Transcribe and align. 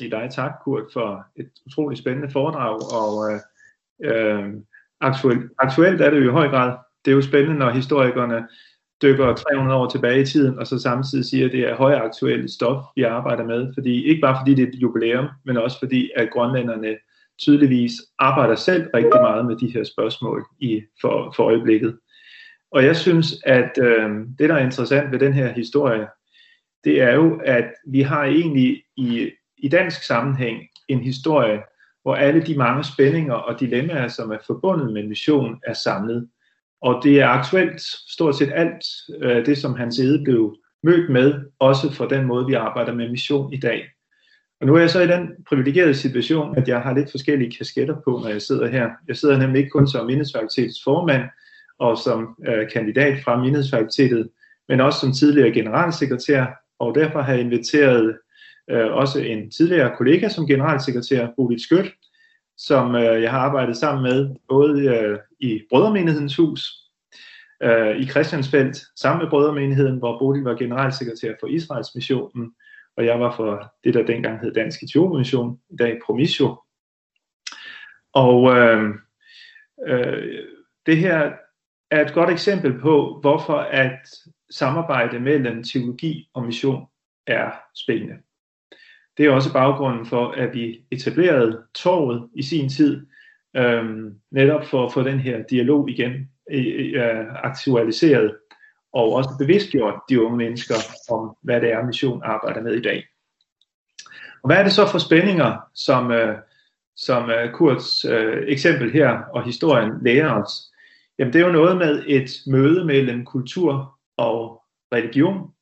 sige 0.00 0.10
dig 0.10 0.28
tak, 0.30 0.52
Kurt, 0.64 0.84
for 0.92 1.26
et 1.36 1.50
utroligt 1.66 2.00
spændende 2.00 2.30
foredrag, 2.30 2.76
og 3.00 3.32
øh, 3.32 3.40
øh, 4.04 4.54
aktuelt, 5.00 5.52
aktuelt 5.58 6.00
er 6.00 6.10
det 6.10 6.24
jo 6.24 6.30
i 6.30 6.32
høj 6.32 6.48
grad. 6.48 6.76
Det 7.04 7.10
er 7.10 7.14
jo 7.14 7.22
spændende, 7.22 7.58
når 7.58 7.70
historikerne 7.70 8.48
dykker 9.02 9.34
300 9.34 9.80
år 9.80 9.88
tilbage 9.88 10.20
i 10.20 10.26
tiden, 10.26 10.58
og 10.58 10.66
så 10.66 10.78
samtidig 10.78 11.24
siger, 11.24 11.46
at 11.46 11.52
det 11.52 11.60
er 11.60 11.76
højaktuelt 11.76 12.50
stof, 12.50 12.82
vi 12.96 13.02
arbejder 13.02 13.44
med. 13.44 13.74
Fordi, 13.74 14.04
ikke 14.04 14.20
bare 14.20 14.36
fordi 14.40 14.54
det 14.54 14.62
er 14.62 14.68
et 14.68 14.82
jubilæum, 14.82 15.26
men 15.44 15.56
også 15.56 15.78
fordi, 15.78 16.10
at 16.16 16.30
grønlænderne 16.30 16.96
tydeligvis 17.38 17.92
arbejder 18.18 18.54
selv 18.54 18.90
rigtig 18.94 19.20
meget 19.20 19.46
med 19.46 19.56
de 19.56 19.72
her 19.72 19.84
spørgsmål 19.84 20.44
i, 20.60 20.82
for, 21.00 21.32
for 21.36 21.44
øjeblikket. 21.44 21.98
Og 22.70 22.84
jeg 22.84 22.96
synes, 22.96 23.34
at 23.44 23.78
øh, 23.82 24.10
det, 24.38 24.48
der 24.48 24.54
er 24.54 24.64
interessant 24.64 25.12
ved 25.12 25.18
den 25.18 25.32
her 25.32 25.52
historie, 25.52 26.06
det 26.84 27.00
er 27.00 27.14
jo, 27.14 27.40
at 27.44 27.72
vi 27.86 28.00
har 28.00 28.24
egentlig 28.24 28.82
i, 28.96 29.30
i 29.64 29.68
dansk 29.68 30.02
sammenhæng 30.02 30.58
en 30.88 31.00
historie, 31.00 31.62
hvor 32.02 32.14
alle 32.14 32.46
de 32.46 32.58
mange 32.58 32.84
spændinger 32.84 33.34
og 33.34 33.60
dilemmaer, 33.60 34.08
som 34.08 34.30
er 34.30 34.38
forbundet 34.46 34.92
med 34.92 35.02
mission, 35.02 35.60
er 35.66 35.72
samlet. 35.72 36.28
Og 36.82 37.00
det 37.04 37.20
er 37.20 37.26
aktuelt 37.26 37.80
stort 38.08 38.36
set 38.36 38.52
alt 38.54 38.84
øh, 39.22 39.46
det, 39.46 39.58
som 39.58 39.74
Hans 39.74 39.98
Ede 39.98 40.24
blev 40.24 40.56
mødt 40.82 41.10
med, 41.10 41.34
også 41.58 41.92
for 41.92 42.06
den 42.06 42.26
måde, 42.26 42.46
vi 42.46 42.54
arbejder 42.54 42.94
med 42.94 43.10
mission 43.10 43.52
i 43.52 43.56
dag. 43.56 43.84
Og 44.60 44.66
nu 44.66 44.74
er 44.74 44.80
jeg 44.80 44.90
så 44.90 45.00
i 45.00 45.06
den 45.06 45.28
privilegerede 45.48 45.94
situation, 45.94 46.58
at 46.58 46.68
jeg 46.68 46.80
har 46.80 46.94
lidt 46.94 47.10
forskellige 47.10 47.56
kasketter 47.58 47.94
på, 48.04 48.10
når 48.22 48.28
jeg 48.28 48.42
sidder 48.42 48.66
her. 48.66 48.90
Jeg 49.08 49.16
sidder 49.16 49.38
nemlig 49.38 49.58
ikke 49.58 49.70
kun 49.70 49.88
som 49.88 50.06
mindesfakultetets 50.06 50.84
formand 50.84 51.22
og 51.78 51.98
som 51.98 52.36
øh, 52.48 52.70
kandidat 52.72 53.18
fra 53.24 53.42
mindesfakultetet, 53.42 54.28
men 54.68 54.80
også 54.80 55.00
som 55.00 55.12
tidligere 55.12 55.52
generalsekretær, 55.52 56.46
og 56.78 56.94
derfor 56.94 57.20
har 57.20 57.32
jeg 57.32 57.40
inviteret 57.40 58.18
øh, 58.70 58.92
også 58.92 59.20
en 59.20 59.50
tidligere 59.50 59.96
kollega 59.96 60.28
som 60.28 60.46
generalsekretær, 60.46 61.28
Bodil 61.36 61.60
Skødt, 61.60 61.92
som 62.56 62.94
øh, 62.94 63.22
jeg 63.22 63.30
har 63.30 63.38
arbejdet 63.38 63.76
sammen 63.76 64.02
med, 64.02 64.36
både 64.48 64.84
øh, 64.84 65.18
i 65.40 65.62
Brødremenighedens 65.70 66.36
Hus, 66.36 66.84
øh, 67.62 67.96
i 67.96 68.06
Christiansfeldt, 68.06 68.76
sammen 68.96 69.22
med 69.22 69.30
Brødremenigheden, 69.30 69.98
hvor 69.98 70.18
Bodil 70.18 70.42
var 70.42 70.54
generalsekretær 70.54 71.34
for 71.40 71.46
Israels 71.46 71.94
missionen, 71.94 72.54
og 72.96 73.04
jeg 73.04 73.20
var 73.20 73.36
for 73.36 73.72
det, 73.84 73.94
der 73.94 74.06
dengang 74.06 74.40
hed 74.40 74.54
Dansk 74.54 74.82
Etiopien 74.82 75.18
Mission, 75.18 75.60
i 75.70 75.76
dag 75.76 75.98
Promisio. 76.06 76.56
Og 78.12 78.56
øh, 78.56 78.94
øh, 79.86 80.44
det 80.86 80.96
her 80.96 81.32
er 81.90 82.04
et 82.04 82.14
godt 82.14 82.30
eksempel 82.30 82.80
på, 82.80 83.18
hvorfor 83.20 83.56
at 83.56 84.00
samarbejde 84.50 85.20
mellem 85.20 85.62
teologi 85.62 86.30
og 86.34 86.44
mission 86.44 86.86
er 87.26 87.50
spændende. 87.74 88.14
Det 89.16 89.26
er 89.26 89.30
også 89.30 89.52
baggrunden 89.52 90.06
for, 90.06 90.30
at 90.30 90.54
vi 90.54 90.80
etablerede 90.90 91.62
torvet 91.74 92.28
i 92.34 92.42
sin 92.42 92.68
tid, 92.68 93.06
øhm, 93.56 94.14
netop 94.30 94.64
for 94.64 94.86
at 94.86 94.92
få 94.92 95.02
den 95.02 95.18
her 95.18 95.42
dialog 95.50 95.90
igen 95.90 96.28
øh, 96.50 97.26
aktualiseret, 97.34 98.36
og 98.92 99.12
også 99.12 99.30
bevidstgjort 99.38 100.00
de 100.08 100.22
unge 100.22 100.36
mennesker 100.36 100.74
om, 101.10 101.36
hvad 101.42 101.60
det 101.60 101.72
er, 101.72 101.86
mission 101.86 102.22
arbejder 102.24 102.62
med 102.62 102.74
i 102.74 102.82
dag. 102.82 103.04
Og 104.42 104.48
hvad 104.48 104.56
er 104.56 104.62
det 104.62 104.72
så 104.72 104.86
for 104.86 104.98
spændinger, 104.98 105.56
som, 105.74 106.10
øh, 106.10 106.38
som 106.96 107.30
øh, 107.30 107.52
Kurts 107.52 108.04
øh, 108.04 108.44
eksempel 108.46 108.92
her 108.92 109.18
og 109.34 109.44
historien 109.44 109.92
lærer 110.02 110.42
os? 110.42 110.50
Jamen 111.18 111.32
det 111.32 111.40
er 111.40 111.46
jo 111.46 111.52
noget 111.52 111.76
med 111.76 112.04
et 112.06 112.30
møde 112.46 112.84
mellem 112.84 113.24
kultur 113.24 113.98
og 114.16 114.62
religion, 114.92 115.53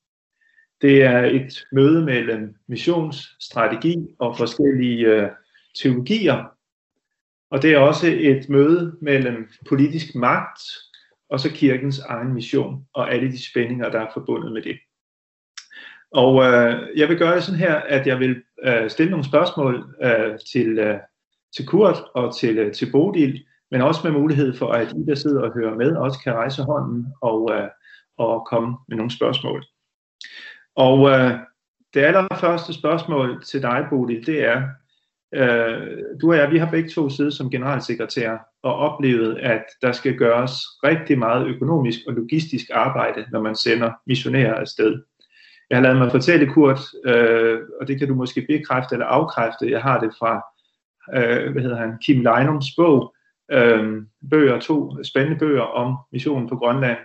det 0.83 1.03
er 1.03 1.25
et 1.25 1.65
møde 1.73 2.05
mellem 2.05 2.55
missionsstrategi 2.69 3.97
og 4.19 4.37
forskellige 4.37 5.07
øh, 5.07 5.29
teologier. 5.83 6.45
Og 7.51 7.63
det 7.63 7.73
er 7.73 7.79
også 7.79 8.07
et 8.07 8.49
møde 8.49 8.97
mellem 9.01 9.49
politisk 9.69 10.15
magt 10.15 10.61
og 11.31 11.41
så 11.41 11.51
kirkens 11.53 11.99
egen 11.99 12.35
mission 12.35 12.87
og 12.95 13.13
alle 13.13 13.33
de 13.33 13.51
spændinger, 13.51 13.91
der 13.91 14.01
er 14.01 14.11
forbundet 14.15 14.53
med 14.53 14.63
det. 14.63 14.77
Og 16.11 16.45
øh, 16.45 16.99
jeg 16.99 17.09
vil 17.09 17.19
gøre 17.19 17.35
det 17.35 17.45
sådan 17.45 17.61
her, 17.61 17.75
at 17.75 18.07
jeg 18.07 18.19
vil 18.19 18.43
øh, 18.65 18.91
stille 18.91 19.11
nogle 19.11 19.25
spørgsmål 19.25 19.95
øh, 20.03 20.39
til, 20.53 20.79
øh, 20.79 20.99
til 21.57 21.67
Kurt 21.67 21.97
og 22.15 22.37
til, 22.37 22.59
øh, 22.59 22.73
til 22.73 22.93
Bodil, 22.93 23.45
men 23.71 23.81
også 23.81 24.01
med 24.05 24.21
mulighed 24.21 24.57
for, 24.57 24.73
at 24.73 24.93
I, 24.93 25.05
der 25.09 25.15
sidder 25.15 25.43
og 25.43 25.55
hører 25.55 25.75
med, 25.75 25.97
også 25.97 26.21
kan 26.25 26.33
rejse 26.33 26.63
hånden 26.63 27.07
og, 27.23 27.51
øh, 27.55 27.69
og 28.19 28.47
komme 28.47 28.77
med 28.89 28.97
nogle 28.97 29.11
spørgsmål. 29.11 29.65
Og 30.77 31.11
øh, 31.11 31.33
det 31.95 32.01
allerførste 32.01 32.73
spørgsmål 32.73 33.45
til 33.45 33.63
dig, 33.63 33.87
Bodil, 33.91 34.27
det 34.27 34.45
er, 34.45 34.63
øh, 35.35 35.99
du 36.21 36.31
og 36.31 36.37
jeg, 36.37 36.51
vi 36.51 36.59
har 36.59 36.71
begge 36.71 36.89
to 36.89 37.09
siddet 37.09 37.35
som 37.35 37.51
generalsekretær 37.51 38.39
og 38.63 38.75
oplevet, 38.75 39.39
at 39.39 39.65
der 39.83 39.93
skal 39.93 40.17
gøres 40.17 40.53
rigtig 40.85 41.19
meget 41.19 41.47
økonomisk 41.47 41.99
og 42.07 42.13
logistisk 42.13 42.67
arbejde, 42.73 43.27
når 43.33 43.43
man 43.43 43.55
sender 43.55 43.93
missionærer 44.07 44.55
afsted. 44.55 45.03
Jeg 45.71 45.79
har 45.79 45.83
lavet 45.83 45.99
mig 45.99 46.11
fortælle, 46.11 46.53
Kurt, 46.53 46.81
øh, 47.05 47.61
og 47.81 47.89
det 47.89 47.99
kan 47.99 48.09
du 48.09 48.15
måske 48.15 48.47
bekræfte 48.49 48.95
eller 48.95 49.07
afkræfte, 49.07 49.71
jeg 49.71 49.83
har 49.83 50.01
det 50.01 50.13
fra 50.19 50.43
øh, 51.15 51.53
hvad 51.53 51.63
hedder 51.63 51.77
han, 51.77 51.99
Kim 52.07 52.21
Leinums 52.23 52.67
bog, 52.77 53.15
øh, 53.53 54.03
bøger, 54.31 54.61
to 54.61 55.05
spændende 55.05 55.39
bøger 55.39 55.63
om 55.63 55.97
missionen 56.13 56.49
på 56.49 56.57
Grønland, 56.57 56.99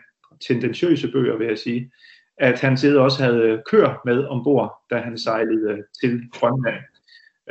tendentiøse 0.48 1.12
bøger, 1.12 1.38
vil 1.38 1.48
jeg 1.48 1.58
sige, 1.58 1.92
at 2.38 2.60
han 2.60 2.78
sidder 2.78 3.02
også 3.02 3.24
havde 3.24 3.64
kør 3.72 4.02
med 4.06 4.26
ombord, 4.26 4.84
da 4.90 4.98
han 4.98 5.18
sejlede 5.18 5.72
øh, 5.72 5.84
til 6.02 6.30
Grønland. 6.32 6.84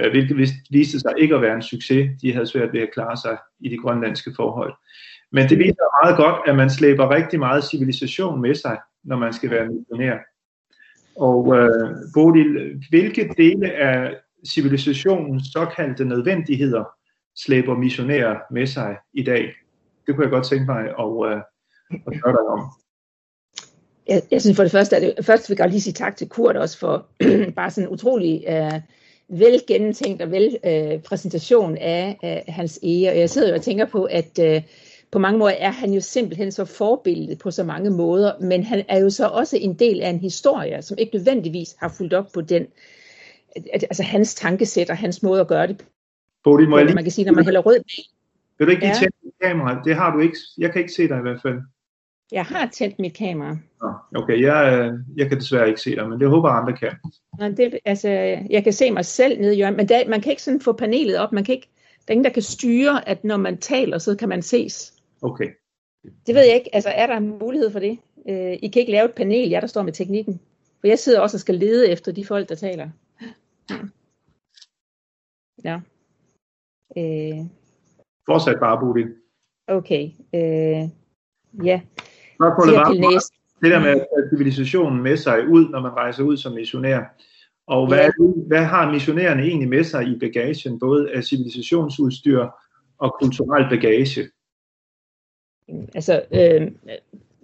Øh, 0.01 0.11
hvilket 0.11 0.51
viste 0.71 1.01
sig 1.01 1.13
ikke 1.19 1.35
at 1.35 1.43
være 1.43 1.55
en 1.55 1.63
succes. 1.63 2.11
De 2.23 2.33
havde 2.33 2.47
svært 2.47 2.73
ved 2.73 2.81
at 2.81 2.93
klare 2.93 3.17
sig 3.17 3.39
i 3.61 3.69
de 3.69 3.79
grønlandske 3.79 4.33
forhold. 4.37 4.75
Men 5.33 5.49
det 5.49 5.59
viser 5.59 6.05
meget 6.05 6.17
godt, 6.17 6.49
at 6.49 6.57
man 6.57 6.71
slæber 6.71 7.11
rigtig 7.11 7.39
meget 7.39 7.65
civilisation 7.65 8.41
med 8.41 8.55
sig, 8.55 8.79
når 9.05 9.17
man 9.17 9.33
skal 9.33 9.51
være 9.51 9.69
missionær. 9.69 10.19
Og 11.17 11.57
øh, 11.57 11.97
Bodil, 12.15 12.83
hvilke 12.91 13.35
dele 13.37 13.73
af 13.73 14.17
civilisationens 14.49 15.43
såkaldte 15.53 16.05
nødvendigheder 16.05 16.85
slæber 17.37 17.75
missionærer 17.75 18.39
med 18.51 18.67
sig 18.67 18.97
i 19.13 19.23
dag? 19.23 19.55
Det 20.07 20.15
kunne 20.15 20.25
jeg 20.25 20.31
godt 20.31 20.47
tænke 20.47 20.65
mig 20.65 20.83
at, 20.83 21.33
øh, 21.33 21.41
at 22.07 22.19
spørge 22.19 22.37
dig 22.37 22.47
om 22.47 22.61
jeg, 24.09 24.23
jeg 24.31 24.41
synes 24.41 24.57
for 24.57 24.63
det 24.63 24.73
første, 24.73 24.97
at 24.97 25.03
det, 25.03 25.25
først 25.25 25.51
vil 25.51 25.57
jeg 25.61 25.69
lige 25.69 25.81
sige 25.81 25.95
tak 25.95 26.17
til 26.17 26.29
Kurt 26.29 26.57
også 26.57 26.79
for 26.79 27.07
bare 27.57 27.71
sådan 27.71 27.89
en 27.89 27.95
utrolig 27.95 28.45
uh, 28.49 28.81
vel 29.41 29.63
gennemtænkt 29.69 30.23
og 30.23 30.31
vel 30.31 30.59
uh, 30.65 31.03
præsentation 31.03 31.77
af 31.77 32.19
uh, 32.23 32.55
hans 32.55 32.81
ære. 32.83 33.11
Og 33.11 33.19
jeg 33.19 33.31
sidder 33.31 33.49
jo 33.49 33.55
og 33.55 33.63
tænker 33.63 33.87
på, 33.87 34.05
at 34.05 34.39
uh, 34.43 34.63
på 35.11 35.19
mange 35.19 35.39
måder 35.39 35.55
er 35.59 35.71
han 35.71 35.93
jo 35.93 36.01
simpelthen 36.01 36.53
så 36.53 36.65
forbillede 36.65 37.37
på 37.37 37.51
så 37.51 37.65
mange 37.65 37.91
måder, 37.91 38.33
men 38.41 38.65
han 38.65 38.85
er 38.89 39.01
jo 39.01 39.11
så 39.11 39.27
også 39.27 39.57
en 39.57 39.75
del 39.75 40.03
af 40.03 40.09
en 40.09 40.19
historie, 40.19 40.83
som 40.83 40.99
ikke 40.99 41.17
nødvendigvis 41.17 41.77
har 41.79 41.95
fulgt 41.99 42.15
op 42.15 42.27
på 42.35 42.41
den, 42.41 42.67
altså 43.73 44.03
hans 44.03 44.35
tankesæt 44.35 44.91
og 44.91 44.97
hans 44.97 45.23
måde 45.23 45.41
at 45.41 45.49
gøre 45.49 45.67
det 45.67 45.85
Bodil, 46.45 46.69
må 46.69 46.77
jeg 46.77 46.87
lige... 46.87 46.95
Man 46.95 47.05
kan 47.05 47.13
sige, 47.13 47.25
når 47.25 47.33
man 47.33 47.45
hælder 47.45 47.61
rød 47.61 47.79
Vil 48.59 48.67
du 48.67 48.71
ikke 48.71 48.83
lige 48.83 48.95
ja. 48.95 48.99
tænde 48.99 49.33
kamera? 49.43 49.83
Det 49.85 49.97
har 49.97 50.13
du 50.15 50.19
ikke. 50.21 50.37
Jeg 50.59 50.73
kan 50.73 50.81
ikke 50.81 50.93
se 50.93 51.09
dig 51.09 51.19
i 51.19 51.23
hvert 51.23 51.43
fald. 51.43 51.59
Jeg 52.33 52.45
har 52.45 52.71
tændt 52.73 52.99
mit 52.99 53.15
kamera. 53.15 53.57
Okay, 54.17 54.43
jeg, 54.43 54.79
øh, 54.79 54.99
jeg 55.17 55.29
kan 55.29 55.39
desværre 55.39 55.69
ikke 55.69 55.81
se 55.81 55.97
dig, 55.97 56.09
men 56.09 56.21
det 56.21 56.29
håber 56.29 56.49
andre 56.49 56.77
kan. 56.77 56.93
Nej, 57.39 57.49
det, 57.49 57.79
altså, 57.85 58.09
jeg 58.51 58.65
kan 58.65 58.73
se 58.73 58.91
mig 58.91 59.05
selv 59.05 59.41
nede 59.41 59.53
i 59.53 59.57
hjørnet, 59.57 59.77
men 59.77 59.89
der, 59.89 60.09
man 60.09 60.21
kan 60.21 60.31
ikke 60.31 60.43
sådan 60.43 60.61
få 60.61 60.73
panelet 60.73 61.19
op. 61.19 61.33
Man 61.33 61.45
kan 61.45 61.55
ikke, 61.55 61.69
der 61.75 62.05
er 62.09 62.13
ingen, 62.13 62.25
der 62.25 62.31
kan 62.31 62.43
styre, 62.43 63.09
at 63.09 63.25
når 63.25 63.37
man 63.37 63.59
taler, 63.59 63.99
så 63.99 64.17
kan 64.17 64.29
man 64.29 64.43
ses. 64.43 64.95
Okay. 65.23 65.49
Det 66.27 66.35
ved 66.35 66.43
jeg 66.43 66.55
ikke. 66.55 66.75
Altså, 66.75 66.91
er 66.91 67.07
der 67.07 67.21
mulighed 67.21 67.71
for 67.71 67.79
det? 67.79 67.99
Uh, 68.17 68.53
I 68.53 68.71
kan 68.73 68.81
ikke 68.81 68.93
lave 68.93 69.05
et 69.05 69.15
panel, 69.15 69.49
jeg 69.49 69.63
der 69.63 69.69
står 69.69 69.83
med 69.83 69.93
teknikken. 69.93 70.41
For 70.81 70.87
jeg 70.87 70.99
sidder 70.99 71.21
også 71.21 71.37
og 71.37 71.41
skal 71.41 71.55
lede 71.55 71.91
efter 71.91 72.13
de 72.13 72.25
folk, 72.25 72.49
der 72.49 72.55
taler. 72.55 72.91
Ja. 75.65 75.81
Uh, 76.97 77.47
Fortsæt 78.27 78.57
bare, 78.61 78.81
Bodil. 78.81 79.15
Okay. 79.69 80.11
Uh, 80.33 80.91
ja. 81.67 81.81
Spørgsmålet 82.39 82.75
var, 82.75 82.93
det 83.63 83.71
der 83.71 83.81
med 83.81 83.91
at 83.91 83.97
tage 83.97 84.29
civilisationen 84.31 85.03
med 85.03 85.17
sig 85.17 85.49
ud, 85.49 85.69
når 85.69 85.81
man 85.81 85.93
rejser 85.93 86.23
ud 86.23 86.37
som 86.37 86.53
missionær. 86.53 87.01
Og 87.67 87.89
hvad, 87.89 88.11
hvad 88.47 88.65
har 88.65 88.93
missionærerne 88.93 89.43
egentlig 89.43 89.69
med 89.69 89.85
sig 89.85 90.07
i 90.07 90.19
bagagen, 90.19 90.79
både 90.79 91.11
af 91.11 91.25
civilisationsudstyr 91.25 92.47
og 92.99 93.17
kulturel 93.21 93.69
bagage? 93.71 94.29
Altså, 95.95 96.23
øh, 96.35 96.73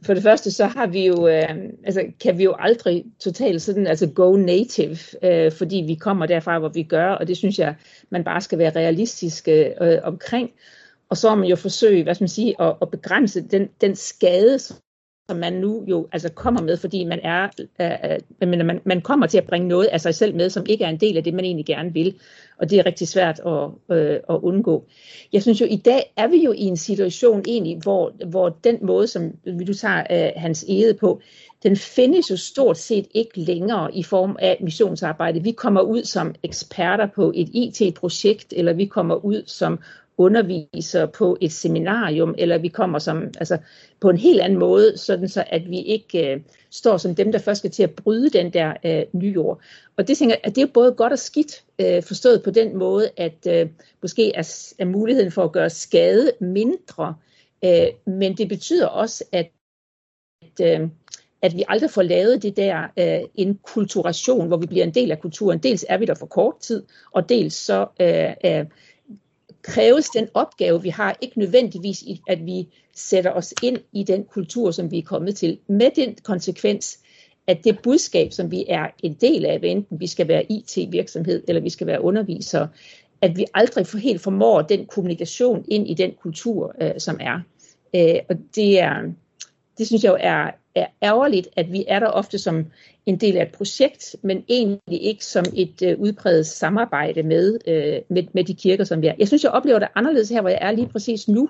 for 0.06 0.15
det 0.15 0.23
første, 0.23 0.50
så 0.50 0.67
har 0.67 0.87
vi 0.87 1.06
jo, 1.06 1.29
øh, 1.29 1.55
altså, 1.85 2.05
kan 2.21 2.39
vi 2.39 2.44
jo 2.44 2.55
aldrig 2.59 3.05
totalt 3.21 3.62
sådan, 3.62 3.87
altså 3.87 4.11
go 4.15 4.37
native, 4.37 4.97
øh, 5.23 5.53
fordi 5.53 5.85
vi 5.87 5.94
kommer 5.94 6.27
derfra, 6.27 6.59
hvor 6.59 6.69
vi 6.69 6.83
gør, 6.83 7.11
og 7.11 7.29
det 7.29 7.37
synes 7.37 7.59
jeg, 7.59 7.75
man 8.11 8.25
bare 8.25 8.41
skal 8.41 8.59
være 8.59 8.77
realistisk 8.77 9.49
øh, 9.49 9.99
omkring. 10.03 10.50
Og 11.12 11.17
så 11.19 11.29
har 11.29 11.37
man 11.37 11.49
jo 11.49 11.56
forsøgt, 11.56 12.05
hvad 12.05 12.14
skal 12.14 12.23
man 12.23 12.29
sige, 12.29 12.62
at, 12.62 12.75
at 12.82 12.91
begrænse 12.91 13.43
den, 13.43 13.69
den 13.81 13.97
skade, 13.97 14.59
som 14.59 15.37
man 15.37 15.53
nu 15.53 15.85
jo 15.88 16.09
altså 16.12 16.29
kommer 16.29 16.62
med, 16.62 16.76
fordi 16.76 17.05
man 17.05 17.20
er, 17.23 17.49
øh, 17.81 18.49
man, 18.49 18.81
man 18.85 19.00
kommer 19.00 19.26
til 19.26 19.38
at 19.38 19.47
bringe 19.47 19.69
noget 19.69 19.87
af 19.87 20.00
sig 20.00 20.14
selv 20.14 20.35
med, 20.35 20.50
som 20.50 20.67
ikke 20.69 20.85
er 20.85 20.88
en 20.88 21.00
del 21.00 21.17
af 21.17 21.25
det, 21.25 21.35
man 21.35 21.44
egentlig 21.44 21.67
gerne 21.67 21.93
vil. 21.93 22.14
Og 22.59 22.70
det 22.70 22.79
er 22.79 22.87
rigtig 22.87 23.09
svært 23.09 23.41
at, 23.47 23.97
øh, 23.97 24.14
at 24.14 24.38
undgå. 24.43 24.85
Jeg 25.32 25.43
synes 25.43 25.61
jo, 25.61 25.67
i 25.67 25.76
dag 25.76 26.12
er 26.17 26.26
vi 26.26 26.44
jo 26.44 26.53
i 26.53 26.62
en 26.62 26.76
situation 26.76 27.43
egentlig, 27.47 27.79
hvor, 27.82 28.12
hvor 28.26 28.49
den 28.49 28.79
måde, 28.82 29.06
som 29.06 29.32
du 29.67 29.75
tager 29.75 30.05
øh, 30.11 30.32
hans 30.37 30.65
ede 30.69 30.94
på, 30.94 31.20
den 31.62 31.76
findes 31.76 32.31
jo 32.31 32.37
stort 32.37 32.79
set 32.79 33.06
ikke 33.15 33.41
længere 33.41 33.94
i 33.94 34.03
form 34.03 34.37
af 34.38 34.58
missionsarbejde. 34.61 35.43
Vi 35.43 35.53
kommer 35.53 35.81
ud 35.81 36.05
som 36.05 36.35
eksperter 36.43 37.06
på 37.06 37.32
et 37.35 37.49
IT-projekt, 37.53 38.53
eller 38.56 38.73
vi 38.73 38.87
kommer 38.87 39.15
ud 39.15 39.43
som 39.47 39.79
underviser 40.23 41.07
på 41.07 41.37
et 41.41 41.53
seminarium, 41.53 42.35
eller 42.39 42.59
vi 42.59 42.69
kommer 42.69 42.99
som, 42.99 43.23
altså, 43.39 43.59
på 44.01 44.11
en 44.11 44.17
helt 44.17 44.41
anden 44.41 44.59
måde, 44.59 44.99
sådan 44.99 45.29
så 45.29 45.45
at 45.47 45.71
vi 45.71 45.79
ikke 45.79 46.33
øh, 46.33 46.41
står 46.71 46.97
som 46.97 47.15
dem, 47.15 47.33
der 47.33 47.39
først 47.39 47.59
skal 47.59 47.71
til 47.71 47.83
at 47.83 47.91
bryde 47.91 48.31
den 48.31 48.53
der 48.53 48.73
øh, 48.85 49.03
nye 49.13 49.33
jord. 49.33 49.61
Og 49.97 50.09
det 50.09 50.19
tænker 50.19 50.37
at 50.45 50.57
det 50.57 50.63
er 50.63 50.67
både 50.75 50.93
godt 50.93 51.13
og 51.13 51.19
skidt, 51.19 51.65
øh, 51.79 52.03
forstået 52.03 52.43
på 52.43 52.51
den 52.51 52.77
måde, 52.77 53.11
at 53.17 53.47
øh, 53.49 53.69
måske 54.03 54.33
er, 54.35 54.73
er 54.79 54.85
muligheden 54.85 55.33
for 55.33 55.45
at 55.45 55.53
gøre 55.53 55.71
skade 55.71 56.33
mindre, 56.41 57.15
øh, 57.65 57.87
men 58.07 58.37
det 58.37 58.49
betyder 58.49 58.87
også, 58.87 59.25
at, 59.33 59.51
at 60.43 60.81
øh, 60.81 60.89
at 61.43 61.57
vi 61.57 61.65
aldrig 61.69 61.91
får 61.91 62.03
lavet 62.03 62.43
det 62.43 62.57
der 62.57 62.83
øh, 62.99 63.29
en 63.35 63.59
kulturation, 63.63 64.49
hvor 64.49 64.57
vi 64.57 64.67
bliver 64.67 64.85
en 64.85 64.95
del 64.95 65.11
af 65.11 65.21
kulturen. 65.21 65.59
Dels 65.59 65.85
er 65.89 65.99
vi 65.99 66.05
der 66.05 66.15
for 66.15 66.27
kort 66.27 66.59
tid, 66.61 66.83
og 67.13 67.29
dels 67.29 67.55
så 67.55 67.87
øh, 68.01 68.31
øh, 68.45 68.67
kræves 69.62 70.09
den 70.09 70.29
opgave, 70.35 70.82
vi 70.82 70.88
har, 70.88 71.17
ikke 71.20 71.38
nødvendigvis, 71.38 72.05
at 72.29 72.47
vi 72.47 72.69
sætter 72.94 73.31
os 73.31 73.55
ind 73.62 73.79
i 73.93 74.05
den 74.05 74.25
kultur, 74.25 74.70
som 74.70 74.91
vi 74.91 74.99
er 74.99 75.03
kommet 75.03 75.37
til, 75.37 75.59
med 75.67 75.91
den 75.97 76.17
konsekvens, 76.23 76.99
at 77.47 77.64
det 77.64 77.79
budskab, 77.82 78.32
som 78.32 78.50
vi 78.50 78.64
er 78.69 78.87
en 79.03 79.14
del 79.14 79.47
af, 79.47 79.61
enten 79.62 80.00
vi 80.00 80.06
skal 80.06 80.29
være 80.29 80.53
IT-virksomhed, 80.53 81.44
eller 81.49 81.61
vi 81.61 81.70
skal 81.70 81.87
være 81.87 82.00
undervisere, 82.00 82.69
at 83.20 83.37
vi 83.37 83.47
aldrig 83.55 83.87
for 83.87 83.99
helt 83.99 84.20
formår 84.20 84.62
den 84.62 84.87
kommunikation 84.87 85.65
ind 85.69 85.88
i 85.88 85.94
den 85.94 86.12
kultur, 86.23 86.75
øh, 86.81 86.93
som 86.99 87.19
er. 87.20 87.41
Øh, 87.94 88.20
og 88.29 88.37
det 88.55 88.81
er, 88.81 89.03
det 89.79 89.87
synes 89.87 90.05
jeg 90.05 90.11
jo 90.11 90.19
er, 90.20 90.50
er 90.75 90.87
ærgerligt, 91.03 91.49
at 91.57 91.73
vi 91.73 91.85
er 91.89 91.99
der 92.01 92.07
ofte 92.07 92.39
som 92.39 92.67
en 93.07 93.17
del 93.17 93.37
af 93.37 93.43
et 93.43 93.53
projekt, 93.53 94.17
men 94.23 94.45
egentlig 94.49 95.03
ikke 95.03 95.25
som 95.25 95.45
et 95.55 95.83
øh, 95.83 95.99
udpræget 95.99 96.47
samarbejde 96.47 97.23
med, 97.23 97.59
øh, 97.67 98.01
med, 98.09 98.23
med 98.33 98.45
de 98.45 98.55
kirker, 98.55 98.85
som 98.85 99.03
vi 99.03 99.07
er. 99.07 99.15
Jeg 99.19 99.27
synes, 99.27 99.45
jeg 99.45 99.53
oplever 99.53 99.79
det 99.79 99.89
anderledes 99.95 100.29
her, 100.29 100.41
hvor 100.41 100.51
jeg 100.51 100.59
er 100.63 100.71
lige 100.71 100.89
præcis 100.89 101.29
nu, 101.29 101.49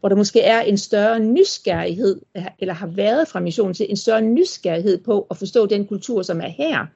hvor 0.00 0.08
der 0.08 0.16
måske 0.16 0.40
er 0.40 0.60
en 0.60 0.78
større 0.78 1.20
nysgerrighed, 1.20 2.20
eller 2.58 2.74
har 2.74 2.86
været 2.86 3.28
fra 3.28 3.40
missionen 3.40 3.74
til 3.74 3.86
en 3.90 3.96
større 3.96 4.22
nysgerrighed 4.22 4.98
på 4.98 5.26
at 5.30 5.36
forstå 5.36 5.66
den 5.66 5.86
kultur, 5.86 6.22
som 6.22 6.40
er 6.40 6.48
her. 6.48 6.86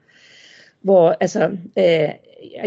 Hvor 0.81 1.15
altså, 1.19 1.57
øh, 1.77 2.09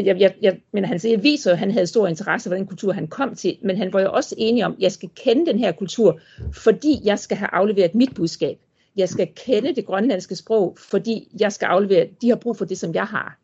jeg, 0.04 0.20
jeg, 0.20 0.34
jeg 0.42 0.58
men 0.72 0.84
han 0.84 0.98
siger, 0.98 1.18
viser, 1.18 1.52
at 1.52 1.58
han 1.58 1.70
havde 1.70 1.86
stor 1.86 2.06
interesse 2.06 2.50
for 2.50 2.56
den 2.56 2.66
kultur, 2.66 2.92
han 2.92 3.06
kom 3.06 3.34
til, 3.34 3.56
men 3.62 3.76
han 3.76 3.92
var 3.92 4.00
jo 4.00 4.12
også 4.12 4.34
enig 4.38 4.64
om, 4.64 4.72
at 4.72 4.82
jeg 4.82 4.92
skal 4.92 5.08
kende 5.24 5.46
den 5.46 5.58
her 5.58 5.72
kultur, 5.72 6.20
fordi 6.52 7.00
jeg 7.04 7.18
skal 7.18 7.36
have 7.36 7.48
afleveret 7.52 7.94
mit 7.94 8.14
budskab 8.14 8.58
jeg 8.98 9.08
skal 9.08 9.28
kende 9.46 9.74
det 9.74 9.86
grønlandske 9.86 10.36
sprog, 10.36 10.76
fordi 10.78 11.28
jeg 11.40 11.52
skal 11.52 11.66
aflevere, 11.66 12.08
de 12.22 12.28
har 12.28 12.36
brug 12.36 12.56
for 12.56 12.64
det, 12.64 12.78
som 12.78 12.94
jeg 12.94 13.04
har. 13.04 13.38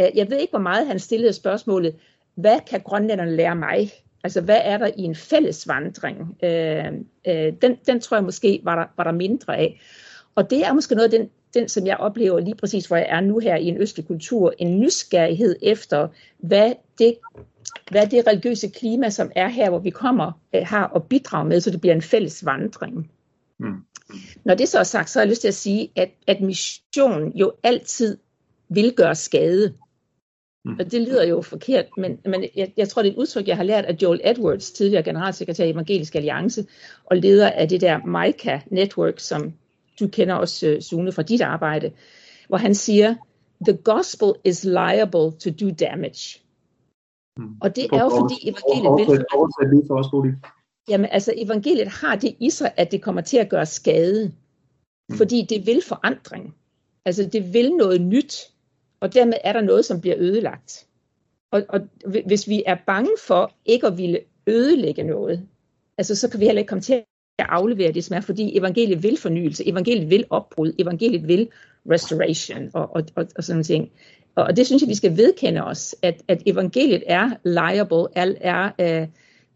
Øh, 0.00 0.06
jeg 0.14 0.30
ved 0.30 0.38
ikke, 0.38 0.50
hvor 0.50 0.58
meget 0.58 0.86
han 0.86 0.98
stillede 0.98 1.32
spørgsmålet, 1.32 1.96
hvad 2.34 2.58
kan 2.70 2.80
grønlænderne 2.80 3.36
lære 3.36 3.56
mig? 3.56 3.90
Altså, 4.24 4.40
hvad 4.40 4.60
er 4.64 4.78
der 4.78 4.86
i 4.86 5.02
en 5.02 5.14
fælles 5.14 5.68
vandring? 5.68 6.36
Øh, 6.42 6.86
øh, 7.26 7.52
den, 7.62 7.78
den 7.86 8.00
tror 8.00 8.16
jeg 8.16 8.24
måske 8.24 8.60
var 8.64 8.74
der, 8.74 8.84
var 8.96 9.04
der 9.04 9.12
mindre 9.12 9.56
af. 9.56 9.80
Og 10.34 10.50
det 10.50 10.66
er 10.66 10.72
måske 10.72 10.94
noget 10.94 11.12
af 11.12 11.18
den, 11.18 11.30
den, 11.54 11.68
som 11.68 11.86
jeg 11.86 11.96
oplever 11.96 12.40
lige 12.40 12.54
præcis, 12.54 12.86
hvor 12.86 12.96
jeg 12.96 13.06
er 13.08 13.20
nu 13.20 13.38
her 13.38 13.56
i 13.56 13.66
en 13.66 13.76
østlig 13.76 14.06
kultur, 14.06 14.54
en 14.58 14.80
nysgerrighed 14.80 15.56
efter, 15.62 16.08
hvad 16.38 16.72
det, 16.98 17.18
hvad 17.90 18.06
det 18.06 18.26
religiøse 18.26 18.68
klima, 18.68 19.10
som 19.10 19.30
er 19.36 19.48
her, 19.48 19.70
hvor 19.70 19.78
vi 19.78 19.90
kommer, 19.90 20.32
øh, 20.54 20.62
har 20.66 20.92
at 20.96 21.02
bidrage 21.02 21.48
med, 21.48 21.60
så 21.60 21.70
det 21.70 21.80
bliver 21.80 21.94
en 21.94 22.02
fælles 22.02 22.44
vandring. 22.44 23.10
Mm. 23.58 23.84
Når 24.44 24.54
det 24.54 24.68
så 24.68 24.78
er 24.78 24.82
sagt, 24.82 25.10
så 25.10 25.18
har 25.18 25.24
jeg 25.24 25.30
lyst 25.30 25.40
til 25.40 25.48
at 25.48 25.54
sige, 25.54 25.90
at, 25.96 26.10
at 26.26 26.40
mission 26.40 27.36
jo 27.36 27.52
altid 27.62 28.18
vil 28.68 28.92
gøre 28.92 29.14
skade. 29.14 29.74
Mm. 30.64 30.76
Og 30.78 30.92
det 30.92 31.02
lyder 31.02 31.26
jo 31.26 31.42
forkert, 31.42 31.86
men, 31.96 32.18
men 32.24 32.44
jeg, 32.56 32.72
jeg 32.76 32.88
tror, 32.88 33.02
det 33.02 33.08
er 33.08 33.12
et 33.12 33.18
udtryk, 33.18 33.48
jeg 33.48 33.56
har 33.56 33.64
lært 33.64 33.84
af 33.84 33.96
Joel 34.02 34.20
Edwards, 34.24 34.70
tidligere 34.70 35.02
generalsekretær 35.02 35.64
i 35.64 35.70
Evangelisk 35.70 36.14
Alliance, 36.14 36.66
og 37.04 37.16
leder 37.16 37.50
af 37.50 37.68
det 37.68 37.80
der 37.80 37.98
MICA 37.98 38.60
Network, 38.70 39.20
som 39.20 39.52
du 40.00 40.08
kender 40.08 40.34
også, 40.34 40.66
øh, 40.66 40.82
Sune, 40.82 41.12
fra 41.12 41.22
dit 41.22 41.40
arbejde, 41.40 41.92
hvor 42.48 42.56
han 42.56 42.74
siger, 42.74 43.14
the 43.68 43.76
gospel 43.76 44.32
is 44.44 44.64
liable 44.64 45.32
to 45.32 45.50
do 45.60 45.70
damage. 45.80 46.40
Mm. 47.36 47.56
Og 47.60 47.76
det 47.76 47.84
er 47.92 48.02
jo 48.02 48.08
fordi 48.08 48.48
evangeliet 48.48 49.08
vil... 49.08 49.24
Oversæt 49.34 49.70
lige 49.74 49.84
for 49.86 49.98
os, 49.98 50.06
Jamen 50.88 51.10
altså, 51.10 51.34
evangeliet 51.36 51.88
har 51.88 52.16
det 52.16 52.36
i 52.40 52.50
sig, 52.50 52.72
at 52.76 52.92
det 52.92 53.02
kommer 53.02 53.20
til 53.20 53.36
at 53.36 53.48
gøre 53.48 53.66
skade. 53.66 54.32
Mm. 55.08 55.16
Fordi 55.16 55.46
det 55.48 55.66
vil 55.66 55.82
forandring. 55.88 56.54
Altså, 57.04 57.28
det 57.32 57.54
vil 57.54 57.70
noget 57.70 58.00
nyt. 58.00 58.52
Og 59.00 59.14
dermed 59.14 59.34
er 59.44 59.52
der 59.52 59.60
noget, 59.60 59.84
som 59.84 60.00
bliver 60.00 60.16
ødelagt. 60.18 60.86
Og, 61.50 61.62
og 61.68 61.80
hvis 62.26 62.48
vi 62.48 62.62
er 62.66 62.76
bange 62.86 63.10
for 63.26 63.52
ikke 63.64 63.86
at 63.86 63.98
ville 63.98 64.20
ødelægge 64.46 65.02
noget, 65.02 65.48
altså, 65.98 66.16
så 66.16 66.28
kan 66.28 66.40
vi 66.40 66.44
heller 66.44 66.60
ikke 66.60 66.68
komme 66.68 66.82
til 66.82 66.94
at 67.38 67.46
aflevere 67.48 67.92
det, 67.92 68.04
som 68.04 68.16
er, 68.16 68.20
fordi 68.20 68.58
evangeliet 68.58 69.02
vil 69.02 69.16
fornyelse, 69.16 69.68
evangeliet 69.68 70.10
vil 70.10 70.24
opbrud, 70.30 70.72
evangeliet 70.78 71.28
vil 71.28 71.48
restoration 71.90 72.70
og, 72.74 72.96
og, 72.96 73.04
og, 73.14 73.26
og 73.36 73.44
sådan 73.44 73.62
ting. 73.62 73.90
Og 74.34 74.56
det 74.56 74.66
synes 74.66 74.82
jeg, 74.82 74.88
vi 74.88 74.94
skal 74.94 75.16
vedkende 75.16 75.64
os, 75.64 75.96
at, 76.02 76.22
at 76.28 76.42
evangeliet 76.46 77.02
er 77.06 77.30
liable, 77.44 78.06
er, 78.14 78.34
er, 78.40 79.06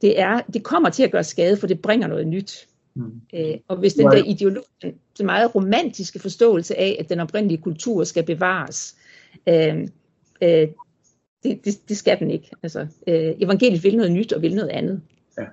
det, 0.02 0.20
er, 0.20 0.40
det 0.40 0.62
kommer 0.62 0.90
til 0.90 1.02
at 1.02 1.12
gøre 1.12 1.24
skade, 1.24 1.56
for 1.56 1.66
det 1.66 1.80
bringer 1.82 2.06
noget 2.06 2.26
nyt. 2.26 2.68
Mm. 2.94 3.20
Øh, 3.34 3.54
og 3.68 3.76
hvis 3.76 3.94
den 3.94 4.06
der 4.06 4.24
ideologi, 4.24 4.66
den 5.18 5.26
meget 5.26 5.54
romantiske 5.54 6.18
forståelse 6.18 6.78
af, 6.78 6.96
at 7.00 7.08
den 7.08 7.20
oprindelige 7.20 7.62
kultur 7.62 8.04
skal 8.04 8.24
bevares, 8.24 8.96
øh, 9.48 9.88
øh, 10.42 10.68
det, 11.42 11.64
det, 11.64 11.88
det 11.88 11.96
skal 11.96 12.18
den 12.18 12.30
ikke. 12.30 12.50
Altså, 12.62 12.80
øh, 12.80 13.34
evangeliet 13.38 13.84
vil 13.84 13.96
noget 13.96 14.12
nyt 14.12 14.32
og 14.32 14.42
vil 14.42 14.54
noget 14.54 14.68
andet. 14.68 15.02
Ja. 15.38 15.44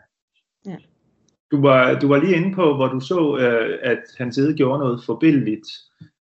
ja. 0.65 0.77
Du, 1.51 1.61
var, 1.61 1.99
du 1.99 2.07
var 2.07 2.17
lige 2.17 2.35
inde 2.35 2.55
på, 2.55 2.75
hvor 2.75 2.87
du 2.87 2.99
så, 2.99 3.37
øh, 3.37 3.79
at 3.81 4.03
hans 4.17 4.35
side 4.35 4.53
gjorde 4.53 4.79
noget 4.79 5.03
forbilledligt 5.05 5.67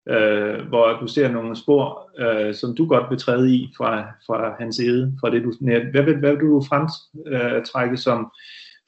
øh, 0.08 0.68
hvor 0.68 0.98
du 1.00 1.06
ser 1.06 1.28
nogle 1.28 1.56
spor, 1.56 2.10
øh, 2.18 2.54
som 2.54 2.74
du 2.76 2.86
godt 2.86 3.10
vil 3.10 3.18
træde 3.18 3.54
i 3.54 3.68
fra, 3.76 4.02
fra 4.26 4.54
hans 4.60 4.76
side, 4.76 5.12
fra 5.20 5.30
det 5.30 5.42
du, 5.42 5.52
hvad, 5.60 6.02
hvad, 6.02 6.14
hvad 6.14 6.30
vil 6.30 6.40
du 6.40 6.62
fremtrække 6.68 7.96
som 7.96 8.32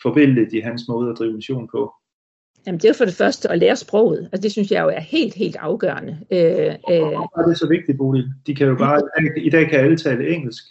forbilledet 0.02 0.52
i 0.52 0.61
hans 0.61 0.83
måde 0.88 1.11
at 1.11 1.18
drive 1.18 1.33
mission 1.33 1.68
på? 1.73 1.94
Jamen 2.66 2.80
det 2.80 2.90
er 2.90 2.94
for 2.94 3.04
det 3.04 3.14
første 3.14 3.50
at 3.50 3.59
lære 3.59 3.76
sproget. 3.76 4.28
Altså 4.33 4.42
det 4.42 4.52
synes 4.52 4.71
jeg 4.71 4.83
jo 4.83 4.88
er 4.88 5.00
helt, 5.00 5.35
helt 5.35 5.56
afgørende. 5.56 6.18
Øh, 6.30 6.75
øh, 6.90 7.00
Hvorfor 7.00 7.42
er 7.42 7.47
det 7.49 7.59
så 7.59 7.68
vigtigt, 7.68 7.99
Bodil? 7.99 8.25
De 8.47 8.54
kan 8.54 8.66
jo 8.66 8.75
bare, 8.75 9.00
i 9.37 9.50
dag 9.50 9.68
kan 9.68 9.80
alle 9.80 9.97
tale 9.97 10.35
engelsk. 10.35 10.64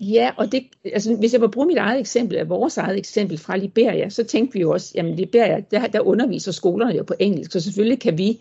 Ja, 0.00 0.30
og 0.36 0.52
det, 0.52 0.62
altså, 0.84 1.16
hvis 1.16 1.32
jeg 1.32 1.40
må 1.40 1.46
bruge 1.46 1.66
mit 1.66 1.76
eget 1.76 2.00
eksempel, 2.00 2.46
vores 2.46 2.78
eget 2.78 2.98
eksempel 2.98 3.38
fra 3.38 3.56
Liberia, 3.56 4.08
så 4.08 4.24
tænkte 4.24 4.54
vi 4.54 4.60
jo 4.60 4.70
også, 4.70 4.92
jamen 4.94 5.14
Liberia, 5.14 5.60
der, 5.70 5.86
der 5.86 6.00
underviser 6.00 6.52
skolerne 6.52 6.96
jo 6.96 7.02
på 7.02 7.14
engelsk, 7.18 7.52
så 7.52 7.60
selvfølgelig 7.60 8.00
kan 8.00 8.18
vi 8.18 8.38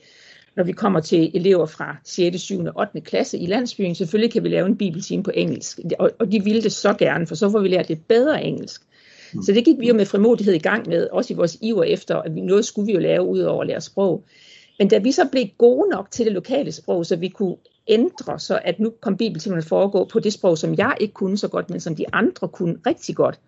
når 0.58 0.64
vi 0.64 0.72
kommer 0.72 1.00
til 1.00 1.32
elever 1.34 1.66
fra 1.66 1.98
6., 2.04 2.42
7. 2.42 2.60
og 2.60 2.74
8. 2.76 3.02
klasse 3.02 3.38
i 3.38 3.46
landsbyen, 3.46 3.96
selvfølgelig 3.96 4.34
kan 4.34 4.44
vi 4.44 4.50
lave 4.50 4.66
en 4.66 4.78
bibeltime 4.78 5.24
på 5.24 5.32
engelsk. 5.34 5.80
Og, 6.00 6.32
de 6.32 6.44
ville 6.44 6.62
det 6.62 6.72
så 6.72 6.94
gerne, 6.94 7.28
for 7.28 7.36
så 7.36 7.52
får 7.52 7.60
vi 7.60 7.68
lært 7.68 7.90
lidt 7.90 8.08
bedre 8.08 8.44
engelsk. 8.44 8.82
Mm. 9.34 9.44
Så 9.44 9.52
det 9.52 9.66
gik 9.66 9.80
vi 9.80 9.88
jo 9.88 9.94
med 9.94 10.06
frimodighed 10.06 10.54
i 10.54 10.60
gang 10.60 10.90
med, 10.90 11.08
også 11.12 11.34
i 11.34 11.38
vores 11.38 11.58
iver 11.62 11.84
efter, 11.84 12.16
at 12.16 12.36
vi, 12.36 12.42
noget 12.42 12.66
skulle 12.66 12.86
vi 12.86 12.94
jo 12.94 13.00
lave 13.00 13.26
ud 13.26 13.40
over 13.40 13.62
at 13.62 13.68
lære 13.68 13.82
sprog. 13.82 14.24
Men 14.80 14.88
da 14.88 14.98
vi 14.98 15.12
så 15.12 15.28
blev 15.32 15.46
gode 15.58 15.90
nok 15.90 16.12
til 16.12 16.26
det 16.26 16.34
lokale 16.34 16.72
sprog, 16.72 17.06
så 17.06 17.16
vi 17.16 17.28
kunne 17.28 17.56
ændre, 17.88 18.40
så 18.40 18.60
at 18.64 18.80
nu 18.80 18.94
kom 19.02 19.18
bibeltimerne 19.18 19.64
foregå 19.64 20.06
på 20.06 20.20
det 20.20 20.34
sprog, 20.34 20.58
som 20.58 20.76
jeg 20.78 20.98
ikke 21.00 21.14
kunne 21.14 21.38
så 21.38 21.48
godt, 21.48 21.70
men 21.70 21.80
som 21.80 21.96
de 21.96 22.06
andre 22.14 22.48
kunne 22.48 22.78
rigtig 22.86 23.16
godt, 23.16 23.40